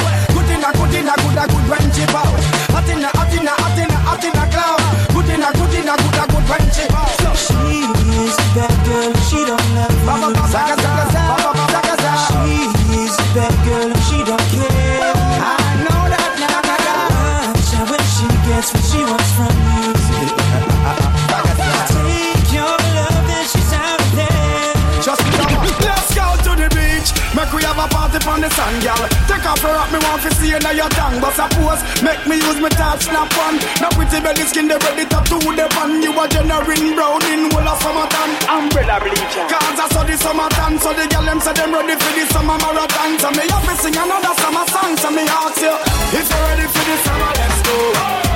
Want 30.71 30.87
to 30.87 30.87
see 30.87 30.87
you 30.87 30.87
now 30.87 30.87
your 30.87 30.89
tongue. 30.89 31.19
But 31.21 31.33
suppose, 31.35 31.81
make 32.03 32.23
me 32.27 32.35
use 32.37 32.59
my 32.59 32.69
touch, 32.69 33.03
snap 33.03 33.31
on. 33.37 33.59
Now 33.81 33.89
pretty 33.91 34.19
belly 34.21 34.43
skin, 34.47 34.67
they 34.67 34.77
ready 34.77 35.05
to 35.05 35.19
do 35.27 35.39
the 35.39 35.67
pan. 35.71 36.01
You 36.01 36.11
are 36.13 36.27
generating 36.27 36.95
brown 36.95 37.23
in 37.27 37.51
whole 37.51 37.67
of 37.67 37.77
summertime. 37.81 38.31
Umbrella 38.47 38.99
bleacher. 38.99 39.45
Cause 39.47 39.79
I 39.79 39.87
saw 39.91 40.03
the 40.03 40.17
summertime, 40.17 40.77
so 40.79 40.93
the 40.93 41.07
girl 41.07 41.25
them 41.25 41.39
say 41.39 41.53
them 41.53 41.73
ready 41.73 41.95
for 41.95 42.11
the 42.15 42.25
summer 42.31 42.57
marathon. 42.57 43.19
So 43.19 43.29
me 43.31 43.43
have 43.47 43.65
to 43.67 43.73
sing 43.81 43.95
another 43.97 44.33
summer 44.39 44.65
song. 44.67 44.97
So 44.97 45.09
me 45.11 45.23
ask 45.27 45.61
you, 45.61 45.75
if 46.15 46.27
you're 46.29 46.45
ready 46.47 46.67
for 46.67 46.83
the 46.87 46.95
summer, 47.03 47.31
let's 47.35 47.59
go. 47.67 47.75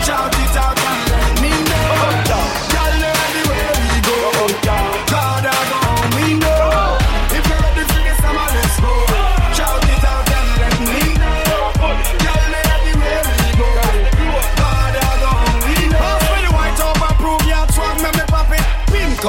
Shout 0.05 0.35
it 0.35 0.57
out 0.57 0.74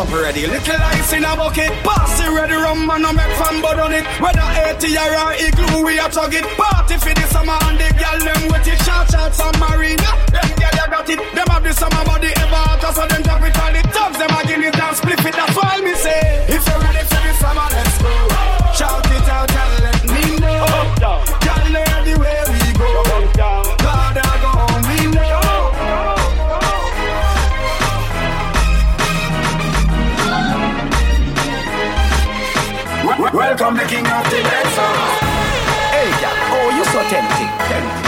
up 0.06 0.22
ready, 0.22 0.46
little 0.46 0.76
ice 0.76 1.12
in 1.12 1.24
a 1.24 1.36
bucket. 1.36 1.70
Pass 1.82 2.20
it 2.20 2.30
ready, 2.30 2.54
rum 2.54 2.90
and 2.90 3.02
no 3.02 3.12
make 3.12 3.32
fun 3.36 3.60
but 3.60 3.78
on 3.78 3.92
it. 3.92 4.04
Whether 4.20 4.40
80 4.40 4.96
or 4.98 5.32
igloo, 5.34 5.84
we 5.84 5.98
a 5.98 6.08
tug 6.08 6.34
it. 6.34 6.44
Party 6.56 6.96
for 6.98 7.14
the 7.14 7.26
summer 7.28 7.58
and 7.66 7.78
the 7.78 7.88
girl 7.94 8.18
them 8.20 8.42
with 8.48 8.66
it. 8.66 8.78
Short 8.84 9.10
shots 9.10 9.40
and 9.40 9.58
marina, 9.58 10.10
them 10.32 10.50
girl 10.58 10.74
you 10.74 10.86
got 10.90 11.10
it. 11.10 11.18
Them 11.34 11.46
have 11.48 11.62
the 11.62 11.72
summer 11.72 12.04
body 12.04 12.28
ever 12.28 12.62
hotter, 12.66 12.92
so 12.92 13.06
them 13.06 13.22
drop 13.22 13.42
it 13.42 13.58
all 13.58 13.72
the 13.72 13.85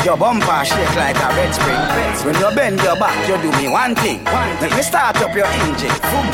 Your 0.08 0.16
bumper 0.16 0.64
shake 0.64 0.96
like 0.96 1.20
a 1.20 1.28
red 1.36 1.52
spring. 1.52 2.24
When 2.24 2.34
you 2.40 2.48
bend 2.56 2.80
your 2.80 2.96
back, 2.96 3.12
you 3.28 3.36
do 3.44 3.52
me 3.60 3.68
one 3.68 3.94
thing. 3.94 4.24
Let 4.24 4.72
me 4.72 4.80
start 4.80 5.20
up 5.20 5.36
your 5.36 5.44
engine. 5.44 5.92
Boom. 6.08 6.24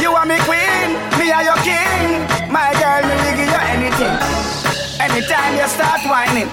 You 0.00 0.16
are 0.16 0.24
me 0.24 0.40
queen, 0.48 0.96
me 1.20 1.28
are 1.28 1.44
your 1.44 1.60
king. 1.60 2.24
My 2.48 2.72
girl, 2.80 3.04
me 3.04 3.12
will 3.20 3.36
give 3.36 3.52
you 3.52 3.62
anything. 3.68 4.16
Anytime 4.96 5.60
you 5.60 5.68
start 5.68 6.08
whining, 6.08 6.48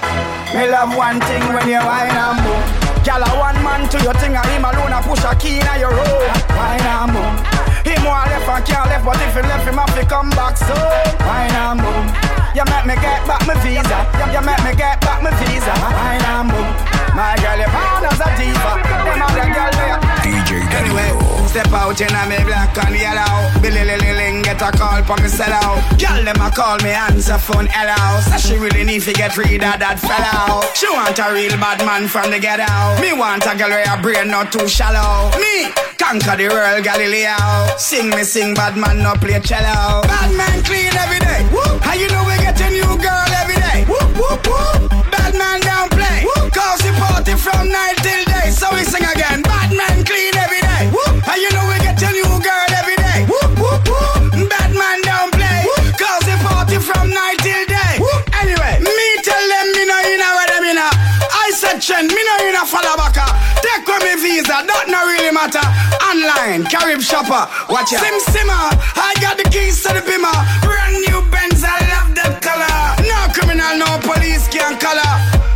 me 0.51 0.67
love 0.67 0.91
one 0.97 1.23
thing 1.31 1.47
when 1.55 1.63
you 1.63 1.79
whine 1.79 2.11
and 2.11 2.35
move. 2.43 3.07
Girl, 3.07 3.23
a 3.23 3.29
one 3.39 3.63
man 3.63 3.87
to 3.87 4.03
your 4.03 4.13
thing, 4.19 4.35
and 4.35 4.45
him 4.51 4.65
alone 4.67 4.91
a 4.91 4.99
push 4.99 5.23
a 5.23 5.31
key 5.39 5.63
in 5.63 5.79
your 5.79 5.95
room. 5.95 6.27
Whine 6.59 6.83
and 6.83 7.07
move. 7.15 7.72
Him 7.93 8.05
want 8.09 8.25
left 8.29 8.49
and 8.49 8.65
can't 8.65 8.89
left, 8.89 9.05
but 9.05 9.21
if 9.21 9.33
he 9.37 9.41
left 9.45 9.67
him, 9.69 9.77
have 9.77 9.93
to 9.93 10.05
come 10.05 10.29
back. 10.31 10.57
So 10.57 10.73
whine 11.29 11.53
and 11.53 11.77
move. 11.77 12.09
You 12.57 12.65
make 12.65 12.85
me 12.89 12.95
get 12.97 13.21
back 13.29 13.45
my 13.45 13.53
visa. 13.61 13.99
You, 14.17 14.33
you 14.33 14.41
make 14.41 14.61
me 14.65 14.73
get 14.73 14.97
back 15.01 15.21
my 15.21 15.29
visa. 15.45 15.73
Whine 15.77 16.25
and 16.25 16.49
move. 16.49 16.73
My 17.13 17.37
girl, 17.37 17.61
you 17.61 17.69
born 17.69 18.05
as 18.09 18.17
a 18.17 18.29
diva. 18.33 18.71
Them 18.81 19.21
other 19.21 19.47
girl 19.53 19.71
there. 19.77 20.42
Anyway, 20.73 21.11
step 21.47 21.71
out 21.73 21.99
in 21.99 22.13
a 22.13 22.23
me 22.29 22.43
black 22.45 22.77
and 22.85 22.95
yellow. 22.95 23.61
Billy 23.61 23.83
get 24.43 24.61
a 24.61 24.77
call 24.77 25.01
from 25.03 25.21
me 25.23 25.29
sell 25.29 25.51
out. 25.51 25.81
Girl 25.99 26.23
them 26.23 26.41
a 26.41 26.51
call 26.51 26.77
me 26.83 26.91
answer 26.91 27.37
phone 27.37 27.67
hello. 27.69 28.21
So 28.21 28.37
she 28.37 28.57
really 28.57 28.83
need 28.83 29.01
to 29.03 29.13
get 29.13 29.35
rid 29.37 29.63
of 29.63 29.79
that 29.79 29.97
fellow. 29.99 30.61
She 30.75 30.87
want 30.89 31.17
a 31.17 31.33
real 31.33 31.55
bad 31.57 31.79
man 31.85 32.07
from 32.07 32.29
the 32.31 32.39
ghetto. 32.39 33.01
Me 33.01 33.13
want 33.13 33.45
a 33.45 33.55
girl 33.57 33.69
where 33.69 33.87
her 33.87 34.01
brain 34.01 34.29
not 34.29 34.51
too 34.51 34.67
shallow. 34.67 35.31
Me 35.39 35.71
conquer 35.97 36.35
the 36.37 36.47
world 36.49 36.83
Galileo. 36.83 37.37
Sing 37.77 38.09
me 38.09 38.23
sing 38.23 38.53
bad 38.53 38.77
man 38.77 39.01
no 39.01 39.13
play 39.15 39.39
cello. 39.39 40.03
Bad 40.03 40.31
man 40.35 40.62
Carib 66.73 67.01
shopper, 67.01 67.45
watch 67.69 67.93
out. 67.93 68.01
Sim 68.01 68.17
Simma, 68.33 68.73
I 68.97 69.13
got 69.21 69.37
the 69.37 69.45
keys 69.53 69.83
to 69.85 69.93
the 69.93 70.01
bimmer. 70.01 70.33
Brand 70.65 71.05
new 71.05 71.21
Benz, 71.29 71.61
I 71.61 71.77
love 71.85 72.17
that 72.17 72.41
color. 72.41 72.65
No 73.05 73.29
criminal, 73.29 73.77
no 73.77 74.01
police 74.01 74.49
can 74.49 74.81
color. 74.81 75.05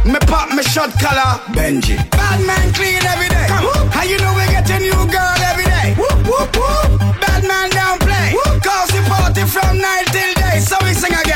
Me 0.06 0.22
pop 0.30 0.54
me 0.54 0.62
shot 0.62 0.94
color. 1.02 1.42
Benji. 1.58 1.98
Bad 2.14 2.46
man 2.46 2.70
clean 2.78 3.02
every 3.02 3.34
day. 3.34 3.50
Come 3.50 3.66
on. 3.66 3.90
How 3.90 4.06
you 4.06 4.22
know 4.22 4.30
we 4.38 4.46
get 4.54 4.70
a 4.70 4.78
new 4.78 5.02
girl 5.10 5.38
every 5.42 5.66
day? 5.66 5.98
Whoop, 5.98 6.22
whoop, 6.30 6.54
whoop. 6.54 7.02
Bad 7.18 7.42
man 7.50 7.74
don't 7.74 7.98
play. 7.98 8.38
Whoop. 8.38 8.62
Cause 8.62 8.94
we 8.94 9.02
party 9.10 9.42
from 9.50 9.82
night 9.82 10.06
till 10.14 10.34
day. 10.38 10.62
So 10.62 10.78
we 10.86 10.94
sing 10.94 11.18
again. 11.18 11.27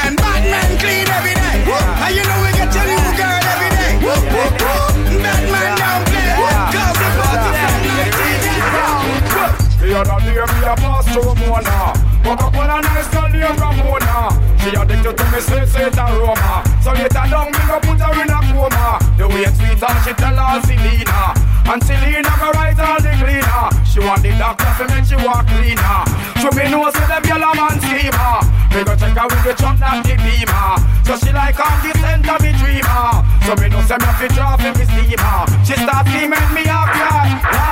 Woke 12.32 12.48
up 12.48 12.56
on 12.56 12.72
a 12.72 12.80
nice 12.80 13.12
girl 13.12 13.28
named 13.28 13.60
Ramona 13.60 14.32
She 14.64 14.72
addicted 14.72 15.20
to 15.20 15.26
me 15.36 15.40
sweet, 15.44 15.68
sweet 15.68 16.00
aroma. 16.00 16.64
So 16.80 16.96
later 16.96 17.28
down 17.28 17.52
me 17.52 17.60
go 17.68 17.76
put 17.84 18.00
her 18.00 18.16
in 18.24 18.32
a 18.32 18.40
coma. 18.48 19.04
The 19.20 19.28
way 19.28 19.44
it's 19.44 19.60
sweet 19.60 19.84
and 19.84 20.00
she 20.00 20.16
tell 20.16 20.40
her 20.40 20.64
Selena. 20.64 21.36
And 21.68 21.84
Selena 21.84 22.32
go 22.40 22.56
write 22.56 22.80
all 22.80 23.04
the 23.04 23.12
cleaner. 23.20 23.68
She 23.84 24.00
want 24.00 24.24
the 24.24 24.32
doctor 24.40 24.64
to 24.64 24.84
make 24.96 25.04
she 25.04 25.20
walk 25.20 25.44
cleaner. 25.44 26.08
So 26.40 26.48
me 26.56 26.72
know 26.72 26.88
say 26.96 27.04
them 27.04 27.36
a 27.36 27.52
man 27.52 27.76
schemer 27.84 28.40
Me 28.72 28.80
go 28.88 28.96
check 28.96 29.12
her 29.12 29.28
with 29.28 29.44
the 29.44 29.52
truck 29.60 29.76
not 29.84 30.00
the 30.00 30.16
beamer. 30.16 30.80
So 31.04 31.20
she 31.20 31.36
like 31.36 31.60
on 31.60 31.84
the 31.84 31.92
center 32.00 32.38
me 32.40 32.56
dreamer. 32.64 33.28
So 33.44 33.60
me 33.60 33.68
know 33.68 33.84
say 33.84 34.00
me 34.00 34.08
have 34.08 34.24
to 34.24 34.28
drop 34.32 34.64
me 34.64 34.72
steamer. 34.88 35.36
She 35.68 35.76
start 35.76 36.08
screaming 36.08 36.48
me 36.56 36.64
up 36.72 36.88
yeah, 36.96 37.71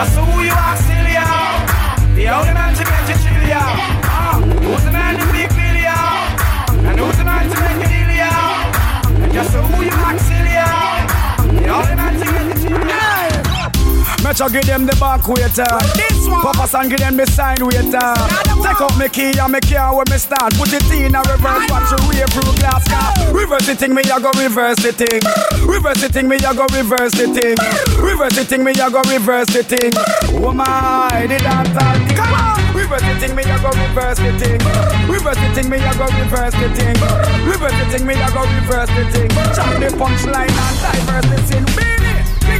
Just 0.00 0.16
who 0.16 0.40
you 0.40 0.50
are, 0.50 0.76
still, 0.80 1.08
yo? 1.12 1.28
The 2.16 2.24
only 2.32 2.54
man 2.56 2.72
to 2.72 2.84
get 2.84 3.04
you 3.04 3.16
chill, 3.20 3.44
yo. 3.52 3.60
Ah, 4.08 4.40
who's 4.64 4.82
the 4.82 4.92
man 4.92 5.20
to 5.20 5.26
big 5.28 5.52
bill, 5.52 5.76
yo? 5.76 5.92
And 6.88 6.98
who's 6.98 7.18
the 7.18 7.24
man 7.28 7.44
to 7.44 7.56
make 7.60 7.84
it 7.84 7.92
deal, 7.92 8.08
yo? 8.08 8.32
And 9.20 9.30
just 9.30 9.52
who 9.52 9.84
you 9.84 9.92
are, 9.92 10.09
Nacho 14.40 14.52
give 14.52 14.64
them 14.64 14.86
the 14.86 14.96
back 14.96 15.28
waiter. 15.28 15.68
Uh, 15.68 15.84
this 15.92 16.24
one. 16.24 16.40
Papa 16.40 16.66
San 16.66 16.88
give 16.88 16.98
them 16.98 17.16
the 17.16 17.26
sign 17.26 17.60
waiter. 17.60 18.00
Uh, 18.00 18.64
Take 18.64 18.80
out 18.80 18.96
me 18.96 19.08
key 19.12 19.36
and 19.36 19.52
me 19.52 19.60
car 19.60 19.92
where 19.92 20.08
me 20.08 20.16
start. 20.16 20.56
Put 20.56 20.72
it 20.72 20.88
in 20.96 21.12
a 21.12 21.20
reverse, 21.28 21.68
watch 21.68 21.92
you 21.92 22.00
wave 22.08 22.24
through 22.32 22.56
glass 22.56 22.80
car. 22.88 23.12
Reverse 23.36 23.66
the 23.68 23.76
thing, 23.76 23.92
me 23.92 24.00
I 24.08 24.16
go 24.16 24.32
reverse 24.40 24.80
the 24.80 24.96
thing. 24.96 25.20
Reverse 25.68 26.00
the 26.00 26.08
thing, 26.08 26.24
me 26.26 26.40
I 26.40 26.56
go 26.56 26.64
reverse 26.72 27.12
the 27.20 27.28
thing. 27.28 27.52
Reverse 28.00 28.32
the 28.32 28.44
thing, 28.48 28.64
me 28.64 28.72
I 28.80 28.88
go 28.88 29.04
reverse 29.12 29.52
the 29.52 29.60
thing. 29.60 29.92
Oh 30.40 30.52
my, 30.56 31.28
the 31.28 31.36
dance 31.36 31.76
Come 32.16 32.32
on. 32.32 32.56
Reverse 32.72 33.04
the 33.04 33.14
thing, 33.20 33.36
me 33.36 33.44
I 33.44 33.60
go 33.60 33.68
reverse 33.76 34.24
the 34.24 34.32
thing. 34.40 34.60
Reverse 35.04 35.36
the 35.36 35.48
thing, 35.52 35.68
me 35.68 35.76
I 35.84 35.92
go 36.00 36.08
reverse 36.16 36.56
the 36.56 36.68
thing. 36.80 36.96
Reverse 37.44 37.76
the 37.76 37.84
thing, 37.92 38.06
me 38.08 38.14
I 38.16 38.28
go 38.32 38.40
reverse 38.48 38.88
the 38.88 39.04
thing. 39.12 39.28
Chop 39.52 39.68
the 39.76 39.92
punchline 40.00 40.48
and 40.48 40.76
diverse 40.80 41.28
the 41.28 41.38
scene. 41.44 41.99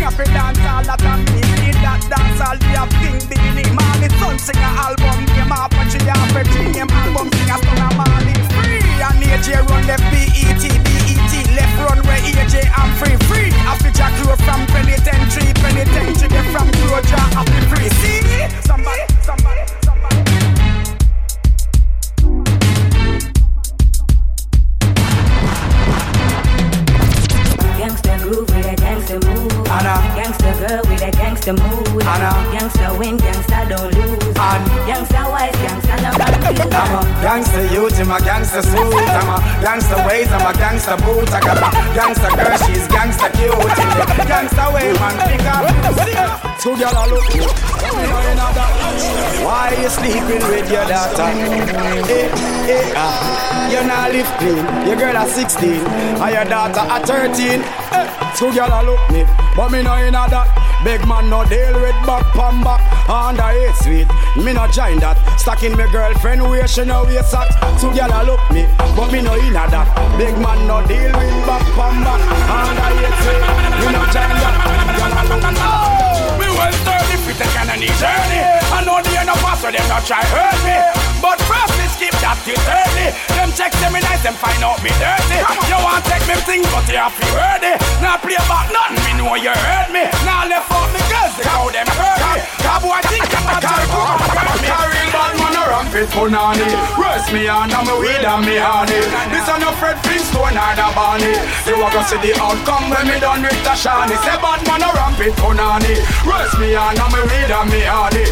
Of 0.01 0.16
the 0.16 0.24
dance 0.24 0.59
all 0.64 0.80
that 0.80 0.96
me. 1.28 1.44
In 1.68 1.76
that 1.84 2.01
dance 2.09 2.40
all 2.40 2.57
we 2.57 2.72
have 2.72 2.88
King 3.05 3.20
Beenie. 3.28 3.68
Marley 3.76 4.09
Son 4.16 4.38
sing 4.40 4.57
a 4.57 4.70
album 4.80 5.28
name 5.36 5.53
up 5.53 5.76
and 5.76 5.92
she 5.92 6.01
have 6.09 6.32
a 6.32 6.40
dream 6.40 6.88
album 6.88 7.28
sing 7.36 7.53
a 7.53 7.57
song 7.61 7.84
of 7.84 7.92
Marley. 8.01 8.32
Free 8.57 8.80
and 8.80 9.20
AJ 9.20 9.61
run 9.68 9.84
left 9.84 10.01
BET 10.09 10.64
left 11.53 11.76
run 11.84 12.01
where 12.09 12.16
AJ 12.24 12.64
I'm 12.72 12.90
free 12.96 13.16
free. 13.28 13.53
Fit 13.84 13.96
your 14.01 14.09
clothes 14.24 14.40
from 14.40 14.64
penitentiary 14.72 15.53
penitentiary 15.61 16.42
from 16.48 16.68
Georgia 16.80 17.20
be 17.44 17.61
free. 17.68 17.88
See 18.01 18.24
somebody 18.64 19.05
somebody. 19.20 19.61
Gangsta 27.80 28.18
groove 28.20 28.48
with 28.51 28.66
a 28.66 28.89
gangsta 30.14 30.50
move. 30.50 30.50
Anna. 30.50 30.50
Gangsta 30.50 30.50
girl 30.58 30.82
with 30.90 31.02
a 31.02 31.11
gangsta 31.11 31.52
mood. 31.52 32.02
Anna. 32.02 32.30
Gangsta 32.52 32.98
win, 32.98 33.16
gangsta 33.18 33.68
don't 33.68 33.94
lose. 33.94 34.24
And 34.24 34.64
Gangsta 34.86 35.30
wise, 35.30 35.52
gangsta 35.52 35.59
no 35.59 35.59
confuse. 35.59 35.59
I'm 35.93 36.95
a 36.95 37.22
gangster 37.22 37.66
youth 37.74 37.99
in 38.01 38.09
my 38.09 38.20
gangster 38.20 38.62
suit. 38.62 38.78
I'm 38.78 39.28
a 39.28 39.62
gangster 39.62 39.97
ways, 40.07 40.28
I'm 40.30 40.47
a 40.47 40.53
gangster 40.57 40.97
boot. 40.99 41.30
I 41.32 41.41
got 41.41 41.59
a 41.59 41.70
gangster 41.95 42.30
girl, 42.30 42.57
she's 42.66 42.86
gangster 42.88 43.30
cute. 43.34 43.55
Gangster 44.26 44.68
way, 44.72 44.93
man, 44.95 45.16
pick 45.26 45.47
up. 45.47 46.61
Two 46.61 46.76
girl 46.76 46.93
a 46.95 47.05
look. 47.09 47.26
Why 49.45 49.76
you 49.80 49.88
sleeping 49.88 50.47
with 50.49 50.70
your 50.70 50.84
daughter? 50.86 51.28
Eh, 52.11 52.28
eh, 52.68 52.93
ah. 52.97 53.70
You 53.70 53.82
not 53.86 54.12
live. 54.12 54.86
Your 54.86 54.97
girl 54.97 55.16
at 55.16 55.28
16, 55.28 55.70
and 55.70 56.34
your 56.34 56.45
daughter 56.45 56.80
at 56.80 57.07
13. 57.07 57.62
Eh, 57.93 58.34
two 58.36 58.53
girl 58.53 58.70
a 58.70 58.82
look 58.84 59.01
me, 59.11 59.24
but 59.57 59.70
me 59.70 59.82
no 59.82 59.97
inna 59.99 60.28
that. 60.28 60.49
Big 60.84 61.07
man 61.07 61.28
no 61.28 61.45
deal 61.45 61.74
with 61.80 61.93
back 62.07 62.24
pan 62.32 62.64
back 62.64 62.80
under 63.09 63.51
eight 63.53 63.74
sweet. 63.76 64.09
Me 64.43 64.53
no 64.53 64.66
join 64.68 64.99
that. 65.01 65.16
Stacking 65.38 65.76
me 65.80 65.92
girlfriend 65.92 66.42
where 66.42 66.68
she 66.68 66.84
no 66.84 67.04
wear 67.04 67.22
socks. 67.22 67.56
Two 67.80 67.88
gyal 67.96 68.12
a 68.12 68.20
look 68.28 68.42
me, 68.52 68.68
but 68.92 69.08
me 69.12 69.22
no 69.24 69.32
inna 69.40 69.64
that. 69.72 69.88
Big 70.20 70.36
man 70.36 70.60
no 70.68 70.84
deal 70.84 71.08
with 71.08 71.40
back 71.48 71.64
pan 71.72 71.96
back 72.04 72.20
under 72.52 72.88
eight 73.00 73.16
sweet. 73.24 73.40
Me 73.80 73.88
no 73.88 74.02
join 74.12 74.36
that. 74.36 74.56
Gyal 74.98 75.14
a 75.16 75.22
look 75.24 75.40
me. 75.40 75.64
Me 76.36 76.46
well 76.52 76.74
sturdy, 76.84 77.16
fit 77.24 77.40
and 77.40 77.52
can 77.56 77.68
any 77.72 77.88
journey. 77.96 78.40
I 78.76 78.84
know 78.84 79.00
they 79.00 79.24
no 79.24 79.32
pass, 79.40 79.64
so 79.64 79.72
them 79.72 79.86
not 79.88 80.04
try 80.04 80.20
hurt 80.20 80.60
me. 80.68 80.76
But 81.24 81.40
first, 81.48 81.72
me 81.80 81.86
skip 81.88 82.16
that 82.20 82.36
till 82.44 82.60
early. 82.60 83.16
Them 83.36 83.48
check 83.56 83.72
them 83.80 83.96
me 83.96 84.00
nice, 84.04 84.20
them 84.20 84.36
find 84.36 84.60
out 84.60 84.80
me 84.84 84.92
dirty. 85.00 85.38
You 85.64 85.80
want 85.80 86.04
take 86.04 86.24
me 86.28 86.36
thing, 86.44 86.64
but 86.68 86.84
you 86.92 87.00
have 87.00 87.16
to 87.16 87.26
heard 87.32 87.64
it. 87.64 87.80
Now 88.04 88.20
play 88.20 88.40
back 88.48 88.68
nothing, 88.68 89.00
me 89.08 89.12
know 89.16 89.32
you 89.36 89.52
heard 89.52 89.88
me. 89.88 90.04
Now 90.28 90.44
left 90.44 90.68
out 90.68 90.92
me 90.92 91.00
girls, 91.08 91.32
they 91.40 91.48
how 91.48 91.72
them 91.72 91.88
hurt 91.88 92.20
me. 92.20 92.40
Cause 92.68 92.80
boy 92.84 93.00
think 93.08 93.24
I'm 93.32 93.44
not 93.48 93.64
try 93.64 93.80
to 93.80 93.88
hurt 93.88 94.60
me. 94.60 94.99
Bad 95.30 95.38
man 95.38 95.54
a 95.54 95.62
rampant 95.70 96.10
punani. 96.10 96.66
Roast 96.98 97.30
me 97.32 97.46
on, 97.46 97.70
and 97.70 97.86
me 97.86 97.94
weed 98.02 98.24
and 98.26 98.42
me 98.42 98.58
honey. 98.58 98.98
This 99.30 99.46
a 99.46 99.54
no 99.62 99.70
Fred 99.78 99.94
Flintstone 100.02 100.58
or 100.58 100.74
the 100.74 100.86
Barney. 100.90 101.38
You 101.70 101.78
a 101.78 101.86
go 101.86 102.02
see 102.02 102.18
the 102.18 102.34
outcome 102.34 102.90
when 102.90 103.06
me 103.06 103.14
done 103.22 103.42
with 103.42 103.62
the 103.62 103.74
shiny. 103.78 104.18
Say 104.26 104.34
bad 104.42 104.58
man 104.66 104.82
a 104.82 104.90
rampant 104.90 105.34
punani. 105.38 105.94
Roast 106.26 106.58
me 106.58 106.74
on, 106.74 106.98
and 106.98 107.12
me 107.14 107.20
weed 107.30 107.46
and 107.46 107.70
me 107.70 107.82
honey. 107.86 108.26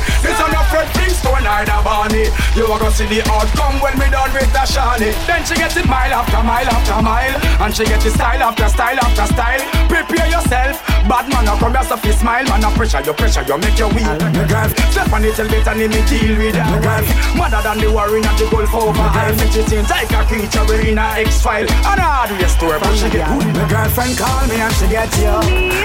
This 1.19 1.27
a 1.27 1.35
no 1.35 1.41
Fred 1.41 1.43
Flintstone 1.43 1.47
or 1.47 1.65
the 1.65 1.79
Barney. 1.83 2.27
You 2.55 2.65
a 2.71 2.79
go 2.79 2.91
see 2.91 3.07
the 3.07 3.23
outcome 3.31 3.81
when 3.81 3.99
we 3.99 4.07
done 4.11 4.33
with 4.33 4.53
the 4.53 4.65
shiny. 4.67 5.11
Then 5.27 5.45
she 5.45 5.55
get 5.55 5.77
it 5.77 5.87
mile 5.87 6.15
after 6.15 6.43
mile 6.43 6.69
after 6.69 7.03
mile, 7.03 7.35
and 7.63 7.75
she 7.75 7.85
get 7.85 8.05
it 8.05 8.13
style 8.13 8.43
after 8.43 8.69
style 8.69 8.99
after 8.99 9.27
style. 9.35 9.63
Prepare 9.89 10.31
yourself, 10.31 10.79
bad 11.09 11.27
man 11.31 11.49
a 11.49 11.59
come 11.59 11.75
here 11.75 11.83
so 11.85 11.97
fi 11.97 12.11
smile, 12.13 12.45
man 12.47 12.65
a 12.65 12.71
pressure 12.71 13.03
you 13.03 13.15
pressure 13.15 13.43
you 13.43 13.59
make 13.59 13.79
you 13.79 13.89
weak. 13.89 14.07
Me 14.35 14.45
girl, 14.47 14.69
step 14.91 15.13
on 15.13 15.25
it 15.25 15.35
till 15.35 15.49
better 15.49 15.75
than 15.75 15.91
me 15.91 16.01
deal 16.07 16.35
with 16.39 16.55
her. 16.55 16.67
Me 16.71 16.79
girl, 16.83 17.05
mother 17.35 17.63
than 17.63 17.79
the 17.83 17.89
warring 17.91 18.25
at 18.25 18.37
the 18.39 18.47
Gulf 18.51 18.75
over. 18.75 18.99
I 18.99 19.33
make 19.35 19.53
she 19.53 19.63
seems 19.67 19.91
like 19.91 20.11
a 20.13 20.23
creature 20.27 20.65
we 20.69 20.93
in 20.93 20.99
a 20.99 21.25
X 21.25 21.43
file. 21.43 21.67
And 21.67 21.99
I 21.99 22.29
a 22.29 22.29
hardware 22.29 22.49
store, 22.49 22.79
but 22.79 22.95
she 22.95 23.09
get 23.11 23.27
good. 23.27 23.55
My 23.55 23.65
girlfriend 23.69 24.15
call 24.19 24.47
me 24.47 24.57
and 24.61 24.75
she 24.75 24.87
get 24.89 25.11
you. 25.19 25.35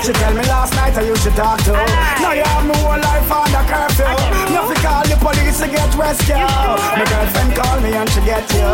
She 0.03 0.11
tell 0.13 0.33
me 0.33 0.43
last 0.45 0.73
night 0.75 0.97
I 0.97 1.01
you 1.03 1.15
to 1.15 1.31
talk 1.33 1.59
to. 1.65 1.73
Now 2.21 2.33
you 2.33 2.43
have 2.43 2.65
my 2.65 2.75
whole 2.77 2.99
life 2.99 3.31
under 3.31 3.63
curfew. 3.65 4.11
You 4.51 4.59
have 4.59 4.69
to 4.69 4.77
call 4.83 5.03
the 5.07 5.17
police 5.23 5.57
to 5.63 5.67
get 5.71 5.95
rescue. 5.95 6.35
My 6.35 7.05
girlfriend 7.07 7.55
call 7.55 7.79
me 7.79 7.95
and 7.95 8.09
she 8.11 8.21
get 8.27 8.43
you. 8.51 8.67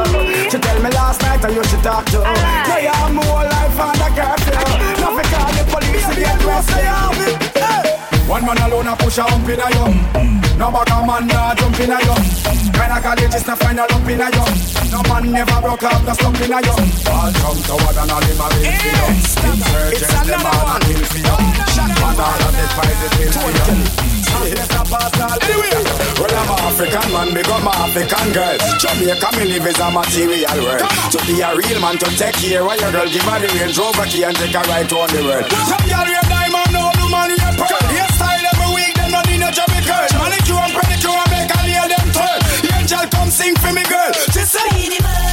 She 0.50 0.58
tell 0.58 0.80
me 0.82 0.90
last 0.90 1.22
night 1.22 1.46
I 1.46 1.50
you 1.54 1.64
should 1.70 1.84
talk 1.86 2.06
to. 2.12 2.20
Now 2.26 2.78
you 2.82 2.90
have 2.90 3.14
my 3.14 3.22
whole 3.30 3.46
life 3.46 3.78
under 3.78 4.12
curfew. 4.18 4.58
You 4.98 5.06
have 5.06 5.18
to 5.22 5.26
call 5.30 5.52
the 5.54 5.64
police 5.70 6.08
to 6.10 6.16
get 6.18 6.42
rescue. 6.42 6.98
Hey. 7.54 8.00
One 8.26 8.46
man 8.46 8.58
alone 8.66 8.88
a 8.88 8.96
push 8.98 9.18
a 9.18 9.24
hump 9.24 9.48
in 9.50 9.62
a 9.62 9.68
yum. 9.78 9.94
No 10.58 10.72
back 10.74 10.90
a 10.90 10.98
man 11.06 11.28
nah 11.30 11.54
jump 11.56 11.80
in 11.80 11.94
a 11.94 11.98
yum. 12.02 12.22
Kinda 12.74 12.98
college 13.02 13.36
is 13.36 13.46
not 13.46 13.58
find 13.60 13.80
a 13.80 13.86
lump 13.86 14.10
in 14.10 14.22
a 14.22 14.28
yum. 14.34 14.52
No 14.90 15.00
man 15.06 15.32
never 15.32 15.62
broke 15.62 15.84
up 15.84 16.02
no 16.04 16.14
slump 16.14 16.42
in 16.42 16.54
a 16.54 16.60
yum. 16.66 16.82
All 17.14 17.32
come 17.42 17.62
to 17.62 17.74
what 17.78 17.98
and 17.98 18.12
all 18.12 18.26
him 18.26 18.42
a 18.42 18.48
real 18.58 18.74
for 18.74 18.90
yum. 18.98 19.14
Insurgents 19.54 20.26
them 20.26 20.46
all 20.46 20.66
a 20.66 20.78
kill 20.82 21.04
for 21.10 21.22
yum. 21.22 21.42
And 21.42 22.20
all 22.22 22.42
of 22.42 22.54
the 22.58 22.66
fight 22.74 22.98
the 23.02 23.08
kill 23.18 23.34
for 23.38 23.52
yum. 23.54 24.19
Anyway, 24.30 25.74
well 26.20 26.36
I'm 26.38 26.52
African 26.70 27.12
man, 27.12 27.34
big 27.34 27.50
up 27.50 27.64
my 27.64 27.72
African 27.72 28.32
girls. 28.34 28.62
Jamaica 28.80 29.30
me 29.38 29.44
live 29.52 29.68
is 29.68 29.80
a 29.80 29.90
material 29.92 30.60
world. 30.64 30.86
To 31.12 31.18
be 31.26 31.42
a 31.42 31.50
real 31.56 31.80
man, 31.82 31.98
to 31.98 32.08
take 32.18 32.36
care 32.36 32.64
of 32.64 32.80
your 32.80 32.92
girl, 32.92 33.08
give 33.10 33.24
her 33.24 33.40
the 33.40 33.48
Range 33.60 33.78
Rover 33.78 34.06
key 34.06 34.24
and 34.24 34.36
take 34.38 34.54
her 34.54 34.64
right 34.70 34.92
around 34.92 35.12
the 35.12 35.22
world. 35.24 35.46
Some 35.50 35.86
girl 35.90 36.06
wear 36.06 36.24
diamond, 36.30 36.72
no 36.72 36.92
do 36.96 37.06
money 37.10 37.38
and 37.42 37.58
pearl. 37.58 37.84
Hairstyle 37.90 38.46
every 38.54 38.70
week, 38.76 38.94
them 38.96 39.12
not 39.12 39.26
need 39.28 39.40
no 39.42 39.50
Jamaican. 39.52 40.08
Manicure 40.20 40.62
and 40.62 40.74
pedicure 40.78 41.26
make 41.34 41.52
a 41.52 41.60
nail 41.68 41.88
them 41.90 42.08
turn. 42.14 42.40
Angel 42.78 43.06
come 43.12 43.30
sing 43.30 43.56
for 43.58 43.74
me 43.74 43.84
girl. 43.84 44.14
She 44.34 44.44
say. 44.46 45.29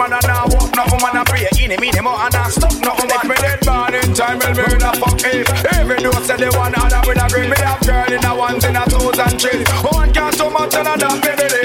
man 0.00 0.16
and 0.16 0.32
I 0.32 0.48
walk, 0.48 0.72
no 0.72 0.84
woman 0.88 1.20
I 1.20 1.24
pray. 1.28 1.44
In 1.60 1.70
him, 1.70 1.84
in 1.84 2.04
more, 2.04 2.16
and 2.16 2.34
I 2.34 2.48
stop, 2.48 2.72
no 2.80 2.96
woman. 2.96 3.20
If 3.20 3.24
me 3.28 3.36
dead 3.36 3.60
man 3.66 3.94
in 3.94 4.14
time, 4.16 4.38
will 4.40 4.54
me 4.56 4.64
in 4.64 4.80
a 4.80 4.92
fuck 4.96 5.20
if. 5.20 5.48
Every 5.76 5.96
door 6.00 6.16
said 6.24 6.40
the 6.40 6.48
one 6.56 6.72
other 6.72 7.02
with 7.04 7.20
a 7.20 7.28
green. 7.28 7.50
Me 7.50 7.56
have 7.60 7.80
girl 7.84 8.08
in 8.08 8.24
a 8.24 8.32
ones 8.34 8.64
in 8.64 8.76
a 8.76 8.84
twos 8.88 9.18
and 9.18 9.36
threes. 9.36 9.68
One 9.92 10.12
can't 10.12 10.36
do 10.36 10.48
much 10.48 10.74
and 10.74 10.88
another 10.88 11.20
baby. 11.20 11.59